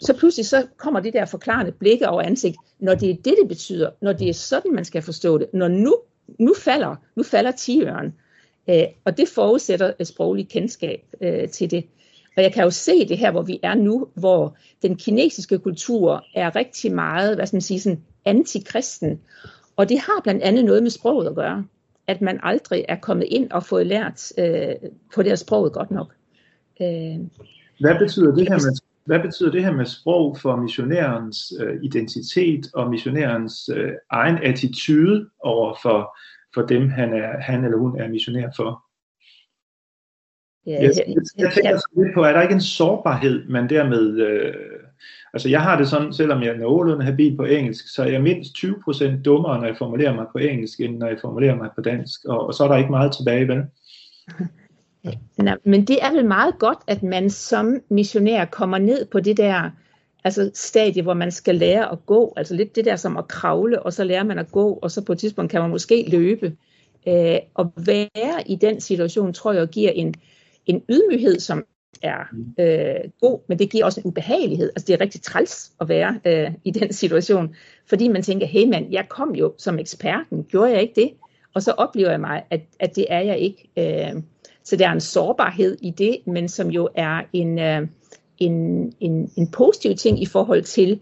så 0.00 0.12
pludselig 0.12 0.46
så 0.46 0.66
kommer 0.76 1.00
det 1.00 1.12
der 1.12 1.24
forklarende 1.24 1.72
blikke 1.72 2.08
over 2.08 2.22
ansigt, 2.22 2.56
når 2.78 2.94
det 2.94 3.10
er 3.10 3.14
det, 3.14 3.34
det 3.40 3.48
betyder, 3.48 3.90
når 4.02 4.12
det 4.12 4.28
er 4.28 4.34
sådan, 4.34 4.74
man 4.74 4.84
skal 4.84 5.02
forstå 5.02 5.38
det, 5.38 5.46
når 5.52 5.68
nu 5.68 5.96
nu 6.38 6.54
falder, 6.54 6.96
nu 7.16 7.22
falder 7.22 7.50
tiøren, 7.50 8.14
øh, 8.68 8.84
og 9.04 9.16
det 9.16 9.28
forudsætter 9.28 9.86
øh, 9.86 9.92
et 9.98 10.06
sprogligt 10.06 10.48
kendskab 10.48 11.00
øh, 11.20 11.48
til 11.48 11.70
det. 11.70 11.84
Og 12.36 12.42
jeg 12.42 12.52
kan 12.52 12.64
jo 12.64 12.70
se 12.70 13.08
det 13.08 13.18
her, 13.18 13.30
hvor 13.30 13.42
vi 13.42 13.60
er 13.62 13.74
nu, 13.74 14.08
hvor 14.14 14.56
den 14.82 14.96
kinesiske 14.96 15.58
kultur 15.58 16.24
er 16.34 16.56
rigtig 16.56 16.94
meget, 16.94 17.36
hvad 17.36 17.46
skal 17.46 17.56
man 17.56 17.62
sige, 17.62 17.80
sådan 17.80 18.02
antikristen. 18.24 19.20
Og 19.76 19.88
det 19.88 19.98
har 19.98 20.20
blandt 20.22 20.42
andet 20.42 20.64
noget 20.64 20.82
med 20.82 20.90
sproget 20.90 21.28
at 21.28 21.34
gøre. 21.34 21.64
At 22.06 22.20
man 22.20 22.40
aldrig 22.42 22.84
er 22.88 22.96
kommet 22.96 23.26
ind 23.30 23.50
og 23.50 23.66
fået 23.66 23.86
lært 23.86 24.32
øh, 24.38 24.90
på 25.14 25.22
det 25.22 25.30
her 25.30 25.36
sproget 25.36 25.72
godt 25.72 25.90
nok. 25.90 26.14
Øh, 26.80 27.18
hvad 27.80 27.98
betyder 27.98 28.34
det 28.34 28.48
her 28.48 28.54
med, 28.54 28.76
hvad 29.06 29.20
betyder 29.20 29.50
det 29.50 29.64
her 29.64 29.72
med 29.72 29.86
sprog 29.86 30.38
for 30.38 30.56
missionærens 30.56 31.52
øh, 31.60 31.82
identitet 31.82 32.66
og 32.74 32.90
missionærens 32.90 33.70
øh, 33.74 33.92
egen 34.10 34.38
attitude 34.42 35.30
over 35.40 35.76
for, 35.82 36.16
for 36.54 36.62
dem, 36.62 36.88
han, 36.88 37.12
er, 37.14 37.40
han 37.40 37.64
eller 37.64 37.78
hun 37.78 38.00
er 38.00 38.08
missionær 38.08 38.48
for? 38.56 38.84
Ja, 40.66 40.72
jeg, 40.72 40.82
jeg, 40.82 41.16
jeg 41.38 41.52
tænker 41.52 41.70
ja. 41.70 42.02
lidt 42.02 42.14
på, 42.14 42.22
er 42.22 42.32
der 42.32 42.42
ikke 42.42 42.54
en 42.54 42.60
sårbarhed, 42.60 43.48
man 43.48 43.68
dermed... 43.68 44.18
Øh, 44.18 44.54
altså 45.32 45.48
jeg 45.48 45.62
har 45.62 45.78
det 45.78 45.88
sådan, 45.88 46.12
selvom 46.12 46.42
jeg 46.42 46.48
er 46.48 46.58
nogenlunde 46.58 47.04
habil 47.04 47.36
på 47.36 47.44
engelsk, 47.44 47.94
så 47.94 48.02
er 48.02 48.08
jeg 48.08 48.22
mindst 48.22 48.56
20% 48.58 49.22
dummere, 49.22 49.58
når 49.58 49.66
jeg 49.66 49.76
formulerer 49.76 50.14
mig 50.14 50.26
på 50.32 50.38
engelsk, 50.38 50.80
end 50.80 50.98
når 50.98 51.06
jeg 51.06 51.18
formulerer 51.20 51.56
mig 51.56 51.70
på 51.74 51.80
dansk. 51.80 52.24
Og, 52.24 52.46
og 52.46 52.54
så 52.54 52.64
er 52.64 52.68
der 52.68 52.76
ikke 52.76 52.90
meget 52.90 53.12
tilbage, 53.12 53.48
vel? 53.48 53.64
Nej, 55.36 55.56
men 55.64 55.84
det 55.84 55.98
er 56.02 56.12
vel 56.12 56.26
meget 56.26 56.58
godt, 56.58 56.78
at 56.86 57.02
man 57.02 57.30
som 57.30 57.80
missionær 57.88 58.44
kommer 58.44 58.78
ned 58.78 59.04
på 59.04 59.20
det 59.20 59.36
der 59.36 59.70
altså 60.24 60.50
stadie, 60.54 61.02
hvor 61.02 61.14
man 61.14 61.30
skal 61.30 61.54
lære 61.54 61.92
at 61.92 62.06
gå, 62.06 62.32
altså 62.36 62.54
lidt 62.54 62.76
det 62.76 62.84
der 62.84 62.96
som 62.96 63.16
at 63.16 63.28
kravle, 63.28 63.82
og 63.82 63.92
så 63.92 64.04
lærer 64.04 64.24
man 64.24 64.38
at 64.38 64.52
gå, 64.52 64.72
og 64.82 64.90
så 64.90 65.04
på 65.04 65.12
et 65.12 65.18
tidspunkt 65.18 65.50
kan 65.50 65.60
man 65.60 65.70
måske 65.70 66.04
løbe. 66.08 66.56
Øh, 67.08 67.38
og 67.54 67.72
være 67.76 68.42
i 68.46 68.56
den 68.56 68.80
situation, 68.80 69.32
tror 69.32 69.52
jeg, 69.52 69.68
giver 69.68 69.90
en, 69.90 70.14
en 70.66 70.82
ydmyghed, 70.88 71.40
som 71.40 71.64
er 72.02 72.20
øh, 72.58 73.10
god, 73.20 73.38
men 73.48 73.58
det 73.58 73.70
giver 73.70 73.84
også 73.84 74.00
en 74.00 74.06
ubehagelighed. 74.06 74.70
Altså 74.76 74.86
det 74.86 74.94
er 74.94 75.00
rigtig 75.00 75.22
træls 75.22 75.72
at 75.80 75.88
være 75.88 76.20
øh, 76.24 76.52
i 76.64 76.70
den 76.70 76.92
situation, 76.92 77.54
fordi 77.86 78.08
man 78.08 78.22
tænker, 78.22 78.46
hey 78.46 78.68
mand, 78.68 78.92
jeg 78.92 79.08
kom 79.08 79.34
jo 79.34 79.54
som 79.58 79.78
eksperten, 79.78 80.44
gjorde 80.44 80.72
jeg 80.72 80.82
ikke 80.82 81.00
det? 81.00 81.10
Og 81.54 81.62
så 81.62 81.72
oplever 81.72 82.10
jeg 82.10 82.20
mig, 82.20 82.42
at, 82.50 82.60
at 82.80 82.96
det 82.96 83.06
er 83.08 83.20
jeg 83.20 83.38
ikke. 83.38 83.68
Øh, 83.78 84.22
så 84.64 84.76
der 84.76 84.88
er 84.88 84.92
en 84.92 85.00
sårbarhed 85.00 85.76
i 85.82 85.90
det, 85.90 86.18
men 86.26 86.48
som 86.48 86.70
jo 86.70 86.88
er 86.94 87.22
en, 87.32 87.58
øh, 87.58 87.88
en, 88.38 88.92
en, 89.00 89.30
en 89.36 89.50
positiv 89.50 89.96
ting 89.96 90.22
i 90.22 90.26
forhold 90.26 90.62
til 90.62 91.00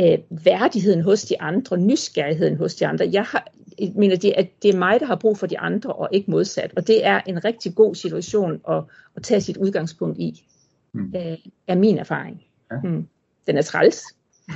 øh, 0.00 0.18
værdigheden 0.44 1.02
hos 1.02 1.22
de 1.22 1.40
andre, 1.40 1.78
nysgerrigheden 1.78 2.56
hos 2.56 2.74
de 2.74 2.86
andre. 2.86 3.08
Jeg, 3.12 3.24
har, 3.24 3.48
jeg 3.78 3.92
mener, 3.94 4.16
det 4.16 4.38
er, 4.40 4.44
det 4.62 4.74
er 4.74 4.78
mig, 4.78 5.00
der 5.00 5.06
har 5.06 5.16
brug 5.16 5.38
for 5.38 5.46
de 5.46 5.58
andre, 5.58 5.92
og 5.92 6.08
ikke 6.12 6.30
modsat. 6.30 6.72
Og 6.76 6.86
det 6.86 7.06
er 7.06 7.20
en 7.26 7.44
rigtig 7.44 7.74
god 7.74 7.94
situation 7.94 8.60
at, 8.68 8.82
at 9.16 9.22
tage 9.22 9.40
sit 9.40 9.56
udgangspunkt 9.56 10.18
i, 10.18 10.44
mm. 10.92 11.12
øh, 11.16 11.36
er 11.66 11.74
min 11.74 11.98
erfaring. 11.98 12.44
Ja. 12.70 12.76
Mm. 12.84 13.06
Den 13.46 13.56
er 13.56 13.62
træls. 13.62 14.02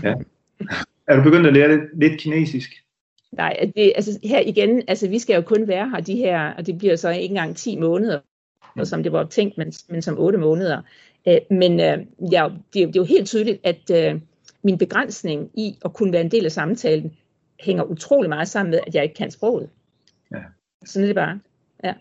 Ja. 0.02 0.14
Er 1.06 1.16
du 1.16 1.22
begyndt 1.22 1.46
at 1.46 1.52
lære 1.52 1.68
lidt, 1.68 1.98
lidt 1.98 2.20
kinesisk? 2.20 2.70
Nej, 3.32 3.70
det, 3.76 3.92
altså 3.96 4.18
her 4.24 4.40
igen, 4.40 4.82
altså 4.88 5.08
vi 5.08 5.18
skal 5.18 5.34
jo 5.34 5.40
kun 5.40 5.68
være 5.68 5.90
her 5.90 6.00
de 6.00 6.16
her, 6.16 6.52
og 6.52 6.66
det 6.66 6.78
bliver 6.78 6.96
så 6.96 7.10
ikke 7.10 7.32
engang 7.32 7.56
10 7.56 7.78
måneder, 7.78 8.20
og 8.76 8.86
som 8.86 9.02
det 9.02 9.12
var 9.12 9.24
tænkt, 9.24 9.58
men, 9.58 9.72
men 9.88 10.02
som 10.02 10.18
8 10.18 10.38
måneder. 10.38 10.82
Øh, 11.28 11.38
men 11.50 11.80
øh, 11.80 11.98
ja, 12.32 12.48
det, 12.48 12.74
det 12.74 12.96
er 12.96 13.00
jo 13.00 13.04
helt 13.04 13.26
tydeligt, 13.26 13.60
at 13.64 13.90
øh, 13.92 14.20
min 14.62 14.78
begrænsning 14.78 15.50
i 15.54 15.78
at 15.84 15.92
kunne 15.92 16.12
være 16.12 16.22
en 16.22 16.30
del 16.30 16.44
af 16.44 16.52
samtalen, 16.52 17.16
hænger 17.60 17.84
utrolig 17.84 18.28
meget 18.28 18.48
sammen 18.48 18.70
med, 18.70 18.80
at 18.86 18.94
jeg 18.94 19.02
ikke 19.02 19.14
kan 19.14 19.30
sproget. 19.30 19.68
Ja. 20.32 20.42
Sådan 20.84 21.04
er 21.04 21.08
det 21.08 21.16
bare. 21.16 21.40
Ja. 21.84 21.94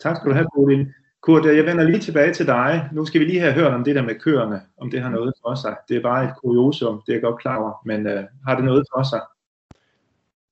Tak 0.00 0.16
skal 0.16 0.30
du 0.30 0.34
have, 0.34 0.46
Bodil. 0.54 0.92
Kurt, 1.20 1.46
jeg 1.46 1.66
vender 1.66 1.84
lige 1.84 1.98
tilbage 1.98 2.32
til 2.34 2.46
dig. 2.46 2.88
Nu 2.92 3.04
skal 3.04 3.20
vi 3.20 3.24
lige 3.24 3.40
have 3.40 3.52
hørt 3.52 3.72
om 3.72 3.84
det 3.84 3.94
der 3.94 4.02
med 4.02 4.14
køerne, 4.14 4.60
om 4.78 4.90
det 4.90 5.02
har 5.02 5.10
noget 5.10 5.34
for 5.42 5.54
sig. 5.54 5.76
Det 5.88 5.96
er 5.96 6.02
bare 6.02 6.24
et 6.24 6.30
kuriosum, 6.36 7.02
det 7.06 7.12
er 7.12 7.16
jeg 7.16 7.22
godt 7.22 7.40
klar 7.40 7.56
over, 7.56 7.82
men 7.84 8.06
uh, 8.06 8.24
har 8.46 8.56
det 8.56 8.64
noget 8.64 8.84
for 8.94 9.02
sig? 9.02 9.20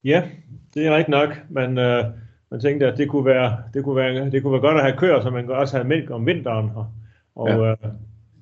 Ja, 0.04 0.28
det 0.74 0.86
er 0.86 0.96
rigtigt 0.96 1.08
nok, 1.08 1.30
men 1.50 1.78
uh, 1.78 2.04
man 2.54 2.60
tænkte, 2.60 2.86
at 2.86 2.98
det 2.98 3.08
kunne, 3.08 3.24
være, 3.24 3.56
det, 3.74 3.84
kunne 3.84 3.96
være, 3.96 4.30
det 4.30 4.42
kunne 4.42 4.52
være 4.52 4.60
godt 4.60 4.76
at 4.76 4.82
have 4.82 4.96
køer, 4.96 5.20
så 5.20 5.30
man 5.30 5.50
også 5.50 5.76
have 5.76 5.88
mælk 5.88 6.10
om 6.10 6.26
vinteren. 6.26 6.70
Og, 6.74 6.86
og 7.36 7.48
ja. 7.48 7.72
uh, 7.72 7.78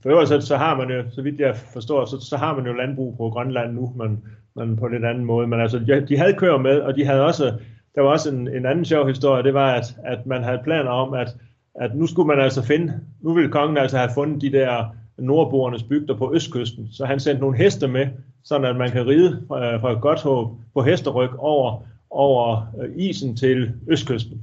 for 0.02 0.10
øvrigt 0.10 0.28
så, 0.28 0.40
så 0.40 0.56
har 0.56 0.76
man 0.76 0.90
jo, 0.90 1.02
så 1.10 1.22
vidt 1.22 1.40
jeg 1.40 1.56
forstår, 1.56 2.04
så, 2.04 2.20
så 2.20 2.36
har 2.36 2.56
man 2.56 2.66
jo 2.66 2.72
landbrug 2.72 3.16
på 3.16 3.30
Grønland 3.30 3.74
nu, 3.74 3.92
men, 3.96 4.24
men 4.56 4.76
på 4.76 4.88
lidt 4.88 5.04
anden 5.04 5.24
måde. 5.24 5.46
Men 5.46 5.60
altså, 5.60 5.78
de, 5.78 6.06
de 6.08 6.18
havde 6.18 6.32
køer 6.32 6.58
med, 6.58 6.80
og 6.80 6.96
de 6.96 7.04
havde 7.04 7.24
også, 7.24 7.52
der 7.94 8.00
var 8.02 8.10
også 8.10 8.30
en, 8.30 8.48
en 8.48 8.66
anden 8.66 8.84
sjov 8.84 9.06
historie, 9.06 9.42
det 9.42 9.54
var, 9.54 9.74
at, 9.74 9.96
at 10.04 10.26
man 10.26 10.42
havde 10.42 10.60
planer 10.64 10.90
om, 10.90 11.14
at, 11.14 11.36
at 11.74 11.94
nu 11.94 12.06
skulle 12.06 12.28
man 12.28 12.40
altså 12.40 12.62
finde, 12.62 12.92
nu 13.20 13.32
ville 13.34 13.50
kongen 13.50 13.76
altså 13.76 13.98
have 13.98 14.10
fundet 14.14 14.42
de 14.42 14.52
der 14.52 14.94
nordboernes 15.18 15.82
bygder 15.82 16.16
på 16.16 16.34
østkysten, 16.34 16.88
så 16.90 17.04
han 17.04 17.20
sendte 17.20 17.40
nogle 17.40 17.56
heste 17.56 17.88
med, 17.88 18.06
sådan 18.44 18.66
at 18.66 18.76
man 18.76 18.90
kan 18.90 19.06
ride 19.06 19.42
fra, 19.48 19.76
fra 19.76 19.92
Godthåb 19.92 20.50
på 20.74 20.82
hesteryg 20.82 21.30
over, 21.38 21.82
over 22.12 22.66
øh, 22.82 22.90
isen 22.96 23.36
til 23.36 23.72
østkysten. 23.88 24.42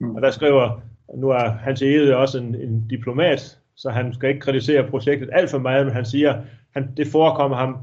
Mm. 0.00 0.14
Og 0.14 0.22
der 0.22 0.30
skriver, 0.30 0.80
nu 1.14 1.28
er 1.28 1.50
Hans 1.50 1.82
Ede 1.82 2.16
også 2.16 2.38
en, 2.38 2.54
en 2.54 2.86
diplomat, 2.90 3.58
så 3.76 3.90
han 3.90 4.14
skal 4.14 4.28
ikke 4.28 4.40
kritisere 4.40 4.90
projektet 4.90 5.30
alt 5.32 5.50
for 5.50 5.58
meget, 5.58 5.86
men 5.86 5.94
han 5.94 6.04
siger, 6.04 6.42
han, 6.74 6.88
det 6.96 7.06
forekommer 7.06 7.56
ham 7.56 7.76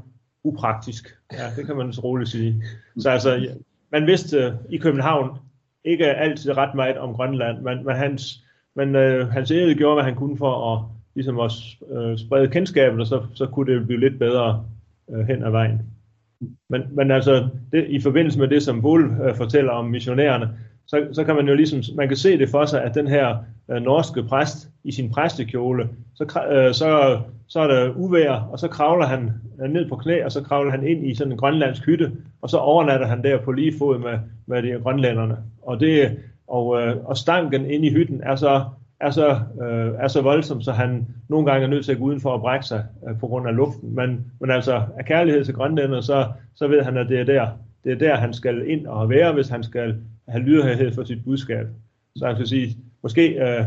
upraktisk. 0.44 1.16
Ja, 1.32 1.44
det 1.56 1.66
kan 1.66 1.76
man 1.76 1.92
så 1.92 2.00
roligt 2.00 2.30
sige. 2.30 2.62
Så 2.98 3.10
altså, 3.10 3.48
man 3.92 4.06
vidste 4.06 4.46
uh, 4.46 4.72
i 4.72 4.76
København 4.76 5.38
ikke 5.84 6.06
altid 6.06 6.56
ret 6.56 6.74
meget 6.74 6.98
om 6.98 7.14
Grønland, 7.14 7.62
men, 7.62 7.84
men 7.84 7.96
hans, 7.96 8.44
men, 8.74 8.96
uh, 8.96 9.28
hans 9.28 9.50
æde 9.50 9.74
gjorde, 9.74 9.94
hvad 9.94 10.04
han 10.04 10.14
kunne 10.14 10.36
for 10.36 10.74
at, 10.74 10.84
ligesom 11.14 11.40
at 11.40 11.52
uh, 11.80 12.18
sprede 12.18 12.48
kendskabet, 12.48 13.00
og 13.00 13.06
så, 13.06 13.26
så 13.34 13.46
kunne 13.46 13.74
det 13.74 13.86
blive 13.86 14.00
lidt 14.00 14.18
bedre 14.18 14.64
uh, 15.06 15.26
hen 15.26 15.42
ad 15.42 15.50
vejen. 15.50 15.82
Men, 16.70 16.82
men 16.90 17.10
altså, 17.10 17.48
det, 17.72 17.86
i 17.88 18.00
forbindelse 18.00 18.38
med 18.38 18.48
det, 18.48 18.62
som 18.62 18.82
Bull 18.82 19.04
uh, 19.04 19.36
fortæller 19.36 19.72
om 19.72 19.84
missionærerne, 19.84 20.50
så, 20.86 21.08
så 21.12 21.24
kan 21.24 21.34
man 21.34 21.48
jo 21.48 21.54
ligesom, 21.54 21.96
man 21.96 22.08
kan 22.08 22.16
se 22.16 22.38
det 22.38 22.48
for 22.48 22.64
sig, 22.64 22.82
at 22.82 22.94
den 22.94 23.08
her 23.08 23.36
øh, 23.70 23.82
norske 23.82 24.22
præst 24.22 24.68
i 24.84 24.92
sin 24.92 25.10
præstekjole, 25.10 25.88
så, 26.14 26.24
øh, 26.52 26.74
så, 26.74 27.20
så 27.48 27.60
er 27.60 27.66
der 27.66 27.92
uvær, 27.96 28.32
og 28.32 28.58
så 28.58 28.68
kravler 28.68 29.06
han 29.06 29.30
øh, 29.62 29.70
ned 29.70 29.88
på 29.88 29.96
knæ, 29.96 30.24
og 30.24 30.32
så 30.32 30.42
kravler 30.42 30.70
han 30.70 30.86
ind 30.86 31.06
i 31.06 31.14
sådan 31.14 31.32
en 31.32 31.38
grønlandsk 31.38 31.86
hytte, 31.86 32.12
og 32.42 32.50
så 32.50 32.56
overnatter 32.56 33.06
han 33.06 33.22
der 33.22 33.38
på 33.38 33.52
lige 33.52 33.78
fod 33.78 33.98
med, 33.98 34.18
med 34.46 34.62
de 34.62 34.80
grønlænderne. 34.82 35.36
Og, 35.62 35.80
det, 35.80 36.18
og, 36.46 36.82
øh, 36.82 36.96
og 37.04 37.16
stanken 37.16 37.70
ind 37.70 37.84
i 37.84 37.92
hytten 37.92 38.20
er 38.22 38.36
så, 38.36 38.64
er, 39.00 39.10
så, 39.10 39.40
øh, 39.62 39.94
er 39.98 40.08
så 40.08 40.22
voldsom, 40.22 40.62
så 40.62 40.72
han 40.72 41.06
nogle 41.28 41.50
gange 41.50 41.64
er 41.64 41.70
nødt 41.70 41.84
til 41.84 41.92
at 41.92 41.98
gå 41.98 42.04
udenfor 42.04 42.30
og 42.30 42.40
brække 42.40 42.66
sig 42.66 42.84
øh, 43.08 43.18
på 43.18 43.26
grund 43.26 43.48
af 43.48 43.56
luften. 43.56 43.94
Men, 43.94 44.32
men 44.40 44.50
altså 44.50 44.82
af 44.98 45.04
kærlighed 45.04 45.44
til 45.44 45.54
grønlænder, 45.54 46.00
så, 46.00 46.26
så 46.54 46.68
ved 46.68 46.82
han, 46.82 46.96
at 46.96 47.08
det 47.08 47.20
er 47.20 47.24
der, 47.24 47.48
det 47.84 47.92
er 47.92 47.96
der, 47.98 48.16
han 48.16 48.34
skal 48.34 48.70
ind 48.70 48.86
og 48.86 49.10
være, 49.10 49.32
hvis 49.32 49.48
han 49.48 49.62
skal 49.62 49.96
have 50.28 50.42
lydhørighed 50.42 50.94
for 50.94 51.04
sit 51.04 51.24
budskab. 51.24 51.66
Så 52.16 52.26
han 52.26 52.36
skal 52.36 52.48
sige, 52.48 52.76
måske, 53.02 53.28
øh, 53.28 53.64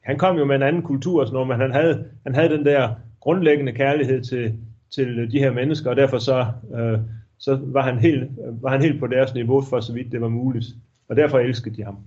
han 0.00 0.18
kom 0.18 0.36
jo 0.36 0.44
med 0.44 0.56
en 0.56 0.62
anden 0.62 0.82
kultur 0.82 1.20
og 1.20 1.26
sådan 1.26 1.34
noget, 1.34 1.48
men 1.48 1.60
han 1.60 1.72
havde, 1.72 2.04
han 2.22 2.34
havde 2.34 2.48
den 2.48 2.64
der 2.64 2.94
grundlæggende 3.20 3.72
kærlighed 3.72 4.22
til, 4.22 4.54
til 4.94 5.32
de 5.32 5.38
her 5.38 5.52
mennesker, 5.52 5.90
og 5.90 5.96
derfor 5.96 6.18
så, 6.18 6.46
øh, 6.74 6.98
så 7.38 7.58
var, 7.62 7.82
han 7.82 7.98
helt, 7.98 8.30
var 8.60 8.70
han 8.70 8.82
helt 8.82 9.00
på 9.00 9.06
deres 9.06 9.34
niveau, 9.34 9.62
for 9.62 9.80
så 9.80 9.92
vidt 9.92 10.12
det 10.12 10.20
var 10.20 10.28
muligt. 10.28 10.66
Og 11.08 11.16
derfor 11.16 11.38
elskede 11.38 11.76
de 11.76 11.84
ham. 11.84 11.98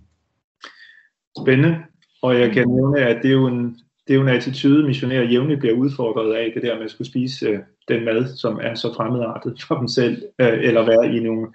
Spændende. 1.43 1.77
Og 2.21 2.39
jeg 2.39 2.51
kan 2.51 2.67
nævne, 2.67 2.99
at 2.99 3.23
det 3.23 3.29
er 3.29 3.33
jo 3.33 3.47
en, 3.47 3.79
det 4.07 4.13
er 4.13 4.15
jo 4.15 4.21
en 4.21 4.35
attitude, 4.35 4.87
missionærer 4.87 5.23
jævnligt 5.23 5.59
bliver 5.59 5.75
udfordret 5.75 6.33
af, 6.33 6.51
det 6.53 6.63
der 6.63 6.75
med 6.75 6.85
at 6.85 6.91
skulle 6.91 7.07
spise 7.07 7.47
øh, 7.47 7.59
den 7.87 8.05
mad, 8.05 8.35
som 8.37 8.59
er 8.61 8.75
så 8.75 8.93
fremmedartet 8.93 9.63
for 9.67 9.75
dem 9.75 9.87
selv, 9.87 10.23
øh, 10.41 10.59
eller 10.63 10.85
være 10.85 11.15
i 11.15 11.19
nogle 11.19 11.53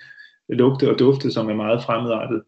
lugte 0.49 0.91
og 0.91 0.99
dufte, 0.99 1.33
som 1.33 1.51
er 1.51 1.55
meget 1.55 1.85
fremmedartet. 1.85 2.43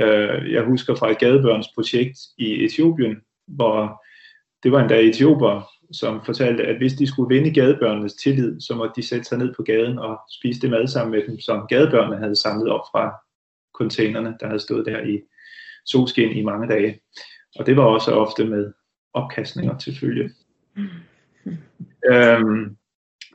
Øh, 0.00 0.52
jeg 0.52 0.62
husker 0.62 0.94
fra 0.94 1.10
et 1.10 1.18
gadebørnsprojekt 1.18 2.18
i 2.38 2.64
Etiopien, 2.64 3.16
hvor 3.46 4.04
det 4.62 4.72
var 4.72 4.80
endda 4.80 5.00
etioper, 5.00 5.70
som 5.92 6.24
fortalte, 6.24 6.62
at 6.62 6.76
hvis 6.76 6.92
de 6.92 7.06
skulle 7.06 7.34
vinde 7.34 7.54
gadebørnenes 7.54 8.14
tillid, 8.14 8.60
så 8.60 8.74
måtte 8.74 8.92
de 8.96 9.06
sætte 9.06 9.24
sig 9.24 9.38
ned 9.38 9.54
på 9.54 9.62
gaden 9.62 9.98
og 9.98 10.20
spise 10.30 10.60
det 10.60 10.70
mad 10.70 10.86
sammen 10.86 11.12
med 11.12 11.26
dem, 11.26 11.40
som 11.40 11.66
gadebørnene 11.68 12.16
havde 12.16 12.36
samlet 12.36 12.68
op 12.68 12.84
fra 12.92 13.14
containerne, 13.74 14.36
der 14.40 14.46
havde 14.46 14.60
stået 14.60 14.86
der 14.86 15.00
i 15.00 15.20
solskin 15.86 16.36
i 16.36 16.42
mange 16.42 16.68
dage. 16.68 17.00
Og 17.58 17.66
det 17.66 17.76
var 17.76 17.82
også 17.82 18.12
ofte 18.12 18.44
med 18.44 18.72
opkastninger 19.14 19.78
til 19.78 19.98
følge. 20.00 20.30
Øhm, 22.12 22.76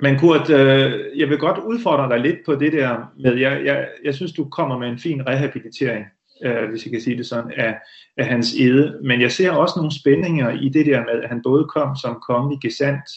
men 0.01 0.19
Kurt, 0.19 0.49
øh, 0.49 1.19
jeg 1.19 1.29
vil 1.29 1.37
godt 1.37 1.57
udfordre 1.57 2.09
dig 2.09 2.19
lidt 2.19 2.39
på 2.45 2.55
det 2.55 2.73
der 2.73 3.11
med, 3.19 3.35
jeg, 3.35 3.65
jeg, 3.65 3.87
jeg 4.03 4.15
synes, 4.15 4.31
du 4.31 4.49
kommer 4.49 4.77
med 4.77 4.89
en 4.89 4.99
fin 4.99 5.27
rehabilitering, 5.27 6.05
øh, 6.43 6.69
hvis 6.69 6.85
jeg 6.85 6.91
kan 6.91 7.01
sige 7.01 7.17
det 7.17 7.25
sådan, 7.25 7.51
af, 7.57 7.77
af 8.17 8.25
hans 8.25 8.53
ede. 8.53 8.99
Men 9.03 9.21
jeg 9.21 9.31
ser 9.31 9.51
også 9.51 9.73
nogle 9.77 9.99
spændinger 9.99 10.49
i 10.49 10.69
det 10.69 10.85
der 10.85 10.99
med, 10.99 11.23
at 11.23 11.29
han 11.29 11.41
både 11.43 11.65
kom 11.65 11.95
som 11.95 12.21
kongelig 12.27 12.59
gesandt 12.61 13.09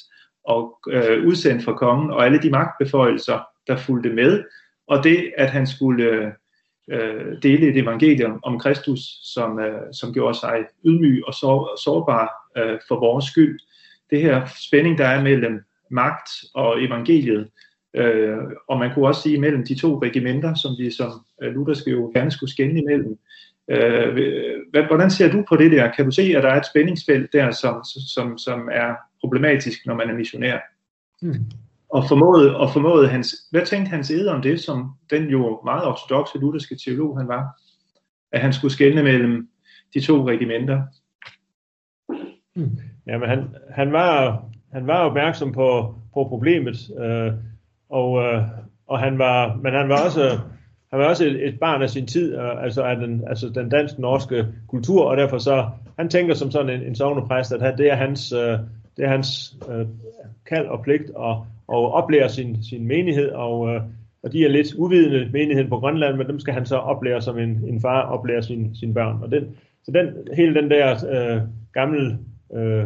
og 0.45 0.79
øh, 0.91 1.27
udsendt 1.27 1.65
fra 1.65 1.73
kongen, 1.73 2.11
og 2.11 2.25
alle 2.25 2.43
de 2.43 2.51
magtbeføjelser, 2.51 3.39
der 3.67 3.77
fulgte 3.77 4.11
med, 4.11 4.45
og 4.89 5.05
det, 5.05 5.33
at 5.37 5.51
han 5.51 5.67
skulle 5.67 6.33
øh, 6.93 7.43
dele 7.43 7.67
et 7.67 7.77
evangelium 7.77 8.41
om 8.43 8.59
Kristus, 8.59 9.01
som, 9.35 9.59
øh, 9.59 9.81
som 9.93 10.13
gjorde 10.13 10.39
sig 10.39 10.65
ydmyg 10.85 11.23
og 11.27 11.35
sår, 11.35 11.81
sårbar 11.85 12.29
øh, 12.59 12.79
for 12.89 13.01
vores 13.01 13.25
skyld. 13.25 13.61
Det 14.11 14.23
her 14.23 14.47
spænding, 14.69 14.99
der 14.99 15.07
er 15.07 15.23
mellem 15.23 15.61
magt 15.91 16.31
og 16.55 16.85
evangeliet. 16.85 17.49
Øh, 17.97 18.39
og 18.69 18.79
man 18.79 18.95
kunne 18.95 19.07
også 19.07 19.23
sige 19.23 19.41
mellem 19.41 19.65
de 19.67 19.75
to 19.75 20.03
regimenter, 20.03 20.55
som 20.55 20.71
vi 20.79 20.91
som 20.91 21.13
øh, 21.43 21.55
lutherske 21.55 21.91
jo 21.91 22.11
gerne 22.15 22.31
skulle 22.31 22.51
skænde 22.51 22.81
imellem. 22.81 23.19
Øh, 23.71 24.87
hvordan 24.87 25.11
ser 25.11 25.33
du 25.33 25.45
på 25.49 25.57
det 25.57 25.73
der? 25.73 25.93
Kan 25.93 26.05
du 26.05 26.11
se, 26.11 26.23
at 26.23 26.43
der 26.43 26.49
er 26.49 26.61
et 26.61 26.67
spændingsfelt 26.67 27.33
der, 27.33 27.51
som, 27.51 27.85
som, 27.85 28.39
som 28.39 28.69
er 28.73 28.95
problematisk, 29.21 29.87
når 29.87 29.95
man 29.95 30.11
er 30.11 30.15
missionær? 30.15 30.59
Hmm. 31.23 31.45
Og 31.91 32.05
formåede, 32.09 32.57
og 32.57 32.71
formåede 32.71 33.09
hans, 33.09 33.35
hvad 33.51 33.67
tænkte 33.67 33.91
hans 33.91 34.11
æder 34.11 34.33
om 34.33 34.43
det, 34.43 34.61
som 34.61 34.91
den 35.11 35.25
jo 35.25 35.61
meget 35.65 35.87
ortodoxe 35.87 36.39
lutherske 36.39 36.77
teolog 36.85 37.19
han 37.19 37.29
var? 37.29 37.63
At 38.33 38.41
han 38.41 38.53
skulle 38.53 38.73
skelne 38.73 39.03
mellem 39.03 39.49
de 39.95 40.01
to 40.01 40.29
regimenter. 40.29 40.83
Hmm. 42.57 42.79
Jamen 43.07 43.29
han, 43.29 43.55
han, 43.71 43.93
var, 43.93 44.43
han 44.73 44.87
var 44.87 44.99
opmærksom 44.99 45.53
på, 45.53 45.95
på 46.15 46.25
problemet, 46.25 46.91
øh, 47.01 47.33
og, 47.89 48.23
øh, 48.25 48.43
og 48.87 48.99
han 48.99 49.19
var, 49.19 49.57
men 49.63 49.73
han 49.73 49.89
var 49.89 50.05
også, 50.05 50.39
han 50.91 50.99
var 50.99 51.09
også 51.09 51.25
et, 51.25 51.49
et 51.49 51.61
barn 51.61 51.83
af 51.83 51.91
sin 51.91 52.07
tid, 52.07 52.37
øh, 52.37 52.63
altså 52.63 52.83
af 52.83 52.97
den, 52.97 53.25
altså 53.27 53.49
den 53.49 53.69
dansk-norske 53.69 54.47
kultur, 54.69 55.05
og 55.05 55.17
derfor 55.17 55.39
så, 55.39 55.71
han 55.99 56.09
tænker 56.09 56.35
som 56.35 56.51
sådan 56.51 56.81
en, 56.81 56.87
en 56.87 56.95
sovnepræst, 56.95 57.53
at 57.53 57.79
det 57.79 57.91
er 57.91 57.97
hans, 57.97 58.33
øh, 58.33 58.59
det 58.99 59.05
er 59.05 59.09
hans 59.09 59.57
øh, 59.69 59.87
kald 60.47 60.67
og 60.67 60.83
pligt 60.83 61.11
at, 61.21 61.37
at 61.69 61.93
oplære 61.93 62.29
sin, 62.29 62.63
sin 62.63 62.87
menighed, 62.87 63.31
og, 63.31 63.75
øh, 63.75 63.83
og 64.23 64.33
de 64.33 64.45
er 64.45 64.49
lidt 64.49 64.75
uvidende 64.75 65.31
menigheden 65.33 65.71
på 65.71 65.79
Grønland, 65.79 66.17
men 66.17 66.27
dem 66.27 66.41
skal 66.41 66.55
han 66.55 66.67
så 66.67 66.77
oplære 66.77 67.23
som 67.23 67.39
en, 67.39 67.65
en 67.67 67.81
far 67.81 68.03
oplærer 68.03 68.41
sin, 68.41 68.75
sine 68.75 68.95
børn. 68.95 69.23
Og 69.23 69.31
den, 69.31 69.57
så 69.85 69.91
den, 69.91 70.35
hele 70.37 70.55
den 70.55 70.71
der 70.71 70.97
øh, 71.11 71.43
gamle 71.73 72.19
øh, 72.55 72.85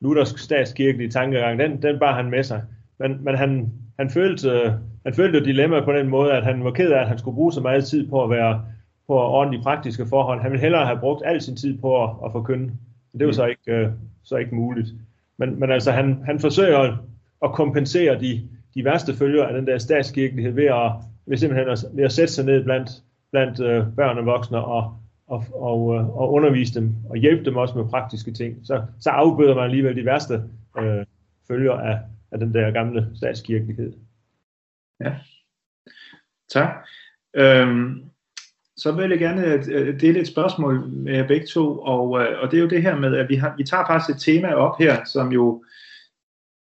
luthersk 0.00 0.38
statskirkelige 0.38 1.10
tankegang, 1.10 1.58
den, 1.58 1.82
den 1.82 1.98
bar 1.98 2.14
han 2.14 2.30
med 2.30 2.42
sig. 2.42 2.62
Men, 2.98 3.24
men 3.24 3.34
han, 3.34 3.72
han 3.98 4.10
følte, 4.10 4.74
han 5.04 5.14
følte 5.14 5.44
dilemmaet 5.44 5.84
på 5.84 5.92
den 5.92 6.08
måde, 6.08 6.32
at 6.32 6.44
han 6.44 6.64
var 6.64 6.70
ked 6.70 6.90
af, 6.90 7.00
at 7.00 7.08
han 7.08 7.18
skulle 7.18 7.34
bruge 7.34 7.52
så 7.52 7.60
meget 7.60 7.84
tid 7.84 8.08
på 8.08 8.24
at 8.24 8.30
være 8.30 8.64
på 9.06 9.14
ordentlige 9.14 9.62
praktiske 9.62 10.06
forhold. 10.06 10.40
Han 10.40 10.50
ville 10.50 10.62
hellere 10.62 10.86
have 10.86 10.98
brugt 10.98 11.22
al 11.24 11.40
sin 11.40 11.56
tid 11.56 11.78
på 11.78 12.04
at, 12.04 12.10
at 12.24 12.32
forkynde. 12.32 12.64
Men 13.12 13.18
det 13.18 13.26
var 13.26 13.32
så 13.32 13.46
ikke, 13.46 13.72
øh, 13.72 13.88
så 14.22 14.36
ikke 14.36 14.54
muligt. 14.54 14.88
Men, 15.36 15.60
men 15.60 15.70
altså, 15.70 15.92
han, 15.92 16.22
han 16.24 16.40
forsøger 16.40 16.96
at 17.44 17.52
kompensere 17.52 18.20
de, 18.20 18.48
de 18.74 18.84
værste 18.84 19.14
følger 19.14 19.44
af 19.44 19.54
den 19.54 19.66
der 19.66 19.78
statskirkelighed 19.78 20.52
ved 20.52 20.64
at, 20.64 20.92
ved 21.26 21.36
simpelthen 21.36 21.68
at, 21.68 21.84
ved 21.92 22.04
at 22.04 22.12
sætte 22.12 22.32
sig 22.32 22.44
ned 22.44 22.64
blandt, 22.64 22.90
blandt 23.30 23.60
øh, 23.60 23.86
børn 23.96 24.18
og 24.18 24.26
voksne 24.26 24.64
og, 24.64 24.96
og, 25.26 25.44
og, 25.54 25.94
øh, 25.94 26.16
og 26.16 26.32
undervise 26.32 26.80
dem 26.80 26.94
og 27.10 27.16
hjælpe 27.16 27.44
dem 27.44 27.56
også 27.56 27.78
med 27.78 27.88
praktiske 27.88 28.32
ting. 28.32 28.58
Så, 28.64 28.82
så 29.00 29.10
afbøder 29.10 29.54
man 29.54 29.64
alligevel 29.64 29.96
de 29.96 30.04
værste 30.04 30.42
øh, 30.78 31.06
følger 31.48 31.72
af, 31.72 31.98
af 32.32 32.38
den 32.38 32.54
der 32.54 32.70
gamle 32.70 33.10
statskirkelighed. 33.14 33.92
Ja, 35.00 35.14
tak. 36.52 36.86
Øhm, 37.34 38.04
så 38.82 38.92
vil 38.92 39.10
jeg 39.10 39.18
gerne 39.18 39.46
øh, 39.46 40.00
dele 40.00 40.20
et 40.20 40.28
spørgsmål 40.28 40.88
med 40.88 41.14
jer 41.14 41.26
begge 41.26 41.46
to, 41.46 41.78
og, 41.78 42.20
øh, 42.20 42.42
og 42.42 42.50
det 42.50 42.56
er 42.56 42.62
jo 42.62 42.68
det 42.68 42.82
her 42.82 42.96
med, 42.98 43.16
at 43.16 43.28
vi, 43.28 43.34
har, 43.34 43.54
vi 43.56 43.64
tager 43.64 43.86
faktisk 43.86 44.16
et 44.16 44.22
tema 44.22 44.54
op 44.54 44.78
her, 44.78 45.04
som 45.04 45.32
jo 45.32 45.64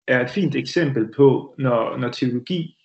er 0.07 0.23
et 0.23 0.29
fint 0.29 0.55
eksempel 0.55 1.13
på, 1.15 1.55
når, 1.57 1.97
når 1.97 2.09
teologi 2.09 2.77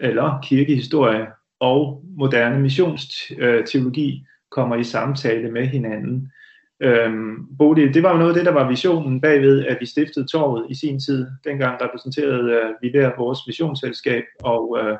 eller 0.00 0.40
kirkehistorie 0.42 1.26
og 1.60 2.04
moderne 2.18 2.60
missionsteologi 2.60 4.26
kommer 4.50 4.76
i 4.76 4.84
samtale 4.84 5.50
med 5.50 5.66
hinanden. 5.66 6.32
Øhm, 6.80 7.56
Bodil, 7.58 7.94
det 7.94 8.02
var 8.02 8.12
jo 8.12 8.18
noget 8.18 8.30
af 8.30 8.34
det, 8.34 8.46
der 8.46 8.52
var 8.52 8.68
visionen 8.68 9.20
bagved, 9.20 9.66
at 9.66 9.76
vi 9.80 9.86
stiftede 9.86 10.26
torvet 10.26 10.66
i 10.70 10.74
sin 10.74 11.00
tid. 11.00 11.26
Dengang 11.44 11.82
repræsenterede 11.82 12.52
øh, 12.52 12.70
vi 12.82 12.92
der 12.92 13.10
vores 13.18 13.38
visionsselskab, 13.46 14.24
og 14.42 14.78
øh, 14.80 14.96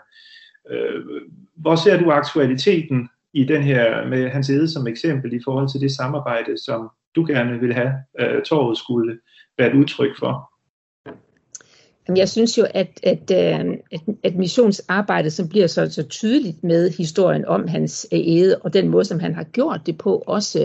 øh, 0.71 1.03
hvor 1.57 1.77
ser 1.77 1.99
du 2.01 2.11
aktualiteten 2.11 3.09
i 3.37 3.45
den 3.45 3.63
her, 3.63 4.07
med 4.07 4.29
hans 4.29 4.51
ede 4.51 4.69
som 4.69 4.87
eksempel, 4.87 5.33
i 5.33 5.41
forhold 5.45 5.69
til 5.69 5.81
det 5.81 5.93
samarbejde, 5.93 6.59
som 6.65 6.91
du 7.17 7.25
gerne 7.29 7.61
vil 7.61 7.75
have, 7.75 7.93
øh, 8.21 8.43
torvet 8.43 8.79
skulle 8.79 9.19
være 9.59 9.71
et 9.71 9.75
udtryk 9.75 10.19
for? 10.19 10.53
Jeg 12.17 12.29
synes 12.29 12.59
jo, 12.59 12.67
at, 12.75 13.01
at, 13.03 13.31
øh, 13.31 13.77
at, 13.93 14.01
at 14.25 14.35
missionsarbejdet, 14.35 15.33
som 15.33 15.49
bliver 15.49 15.67
så, 15.67 15.91
så 15.91 16.03
tydeligt 16.03 16.65
med 16.65 16.91
historien 16.91 17.45
om 17.45 17.69
hans 17.69 18.07
øh, 18.13 18.21
æde, 18.25 18.59
og 18.59 18.73
den 18.73 18.89
måde, 18.89 19.05
som 19.05 19.21
han 19.21 19.35
har 19.35 19.45
gjort 19.45 19.81
det 19.87 19.99
på, 19.99 20.25
også 20.27 20.63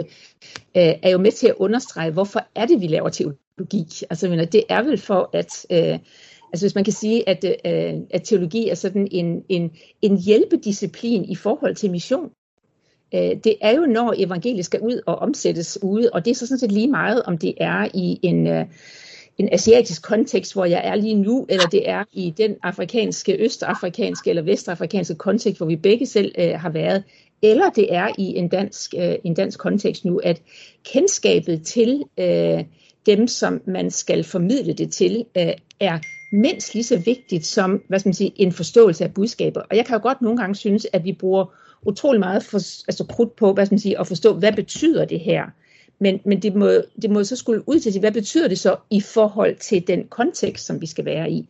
øh, 0.77 0.93
er 1.03 1.09
jo 1.09 1.17
med 1.17 1.31
til 1.31 1.47
at 1.47 1.55
understrege, 1.57 2.11
hvorfor 2.11 2.39
er 2.55 2.65
det, 2.65 2.81
vi 2.81 2.87
laver 2.87 3.09
teologi. 3.09 3.85
Altså, 4.09 4.29
mener, 4.29 4.45
det 4.45 4.63
er 4.69 4.83
vel 4.83 4.97
for, 4.97 5.29
at... 5.33 5.65
Altså 6.53 6.65
hvis 6.65 6.75
man 6.75 6.83
kan 6.83 6.93
sige, 6.93 7.29
at, 7.29 7.45
at 8.13 8.21
teologi 8.23 8.69
er 8.69 8.75
sådan 8.75 9.07
en, 9.11 9.43
en, 9.49 9.71
en 10.01 10.17
hjælpedisciplin 10.17 11.25
i 11.25 11.35
forhold 11.35 11.75
til 11.75 11.91
mission. 11.91 12.31
Øh, 13.13 13.35
det 13.43 13.55
er 13.61 13.71
jo, 13.71 13.85
når 13.85 14.13
evangeliet 14.17 14.65
skal 14.65 14.79
ud 14.81 15.01
og 15.05 15.15
omsættes 15.15 15.79
ude, 15.81 16.09
og 16.13 16.25
det 16.25 16.31
er 16.31 16.35
så 16.35 16.47
sådan 16.47 16.59
set 16.59 16.71
lige 16.71 16.87
meget, 16.87 17.23
om 17.23 17.37
det 17.37 17.53
er 17.57 17.87
i 17.93 18.19
en, 18.21 18.47
øh, 18.47 18.65
en 19.37 19.49
asiatisk 19.51 20.03
kontekst, 20.03 20.53
hvor 20.53 20.65
jeg 20.65 20.81
er 20.83 20.95
lige 20.95 21.15
nu, 21.15 21.45
eller 21.49 21.65
det 21.65 21.89
er 21.89 22.03
i 22.13 22.33
den 22.37 22.55
afrikanske, 22.63 23.43
østafrikanske 23.43 24.29
eller 24.29 24.41
vestafrikanske 24.41 25.15
kontekst, 25.15 25.59
hvor 25.59 25.67
vi 25.67 25.75
begge 25.75 26.05
selv 26.05 26.31
øh, 26.37 26.59
har 26.59 26.69
været, 26.69 27.03
eller 27.41 27.69
det 27.69 27.95
er 27.95 28.07
i 28.17 28.37
en 28.37 28.47
dansk, 28.47 28.93
øh, 28.97 29.15
en 29.23 29.33
dansk 29.33 29.59
kontekst 29.59 30.05
nu, 30.05 30.17
at 30.17 30.41
kendskabet 30.83 31.63
til 31.65 32.03
øh, 32.17 32.63
dem, 33.05 33.27
som 33.27 33.61
man 33.67 33.91
skal 33.91 34.23
formidle 34.23 34.73
det 34.73 34.91
til, 34.91 35.25
øh, 35.37 35.53
er 35.79 35.99
mindst 36.31 36.73
lige 36.73 36.83
så 36.83 36.97
vigtigt 36.97 37.45
som 37.45 37.81
hvad 37.87 37.99
skal 37.99 38.09
man 38.09 38.13
sige, 38.13 38.33
en 38.35 38.51
forståelse 38.51 39.03
af 39.03 39.13
budskaber. 39.13 39.61
Og 39.61 39.77
jeg 39.77 39.85
kan 39.85 39.95
jo 39.95 40.01
godt 40.01 40.21
nogle 40.21 40.37
gange 40.37 40.55
synes, 40.55 40.87
at 40.93 41.03
vi 41.03 41.13
bruger 41.13 41.45
utrolig 41.85 42.19
meget 42.19 42.43
for, 42.43 42.57
altså 42.57 43.05
krudt 43.09 43.35
på 43.35 43.53
hvad 43.53 43.65
skal 43.65 43.73
man 43.73 43.79
sige, 43.79 43.99
at 43.99 44.07
forstå, 44.07 44.33
hvad 44.33 44.53
betyder 44.53 45.05
det 45.05 45.19
her? 45.19 45.45
Men, 45.99 46.19
men 46.25 46.41
det, 46.41 46.55
må, 46.55 46.69
det 47.01 47.09
må 47.09 47.23
så 47.23 47.35
skulle 47.35 47.69
ud 47.69 47.79
til, 47.79 47.99
hvad 47.99 48.11
betyder 48.11 48.47
det 48.47 48.59
så 48.59 48.75
i 48.89 49.01
forhold 49.01 49.55
til 49.55 49.87
den 49.87 50.07
kontekst, 50.07 50.65
som 50.65 50.81
vi 50.81 50.85
skal 50.85 51.05
være 51.05 51.31
i? 51.31 51.49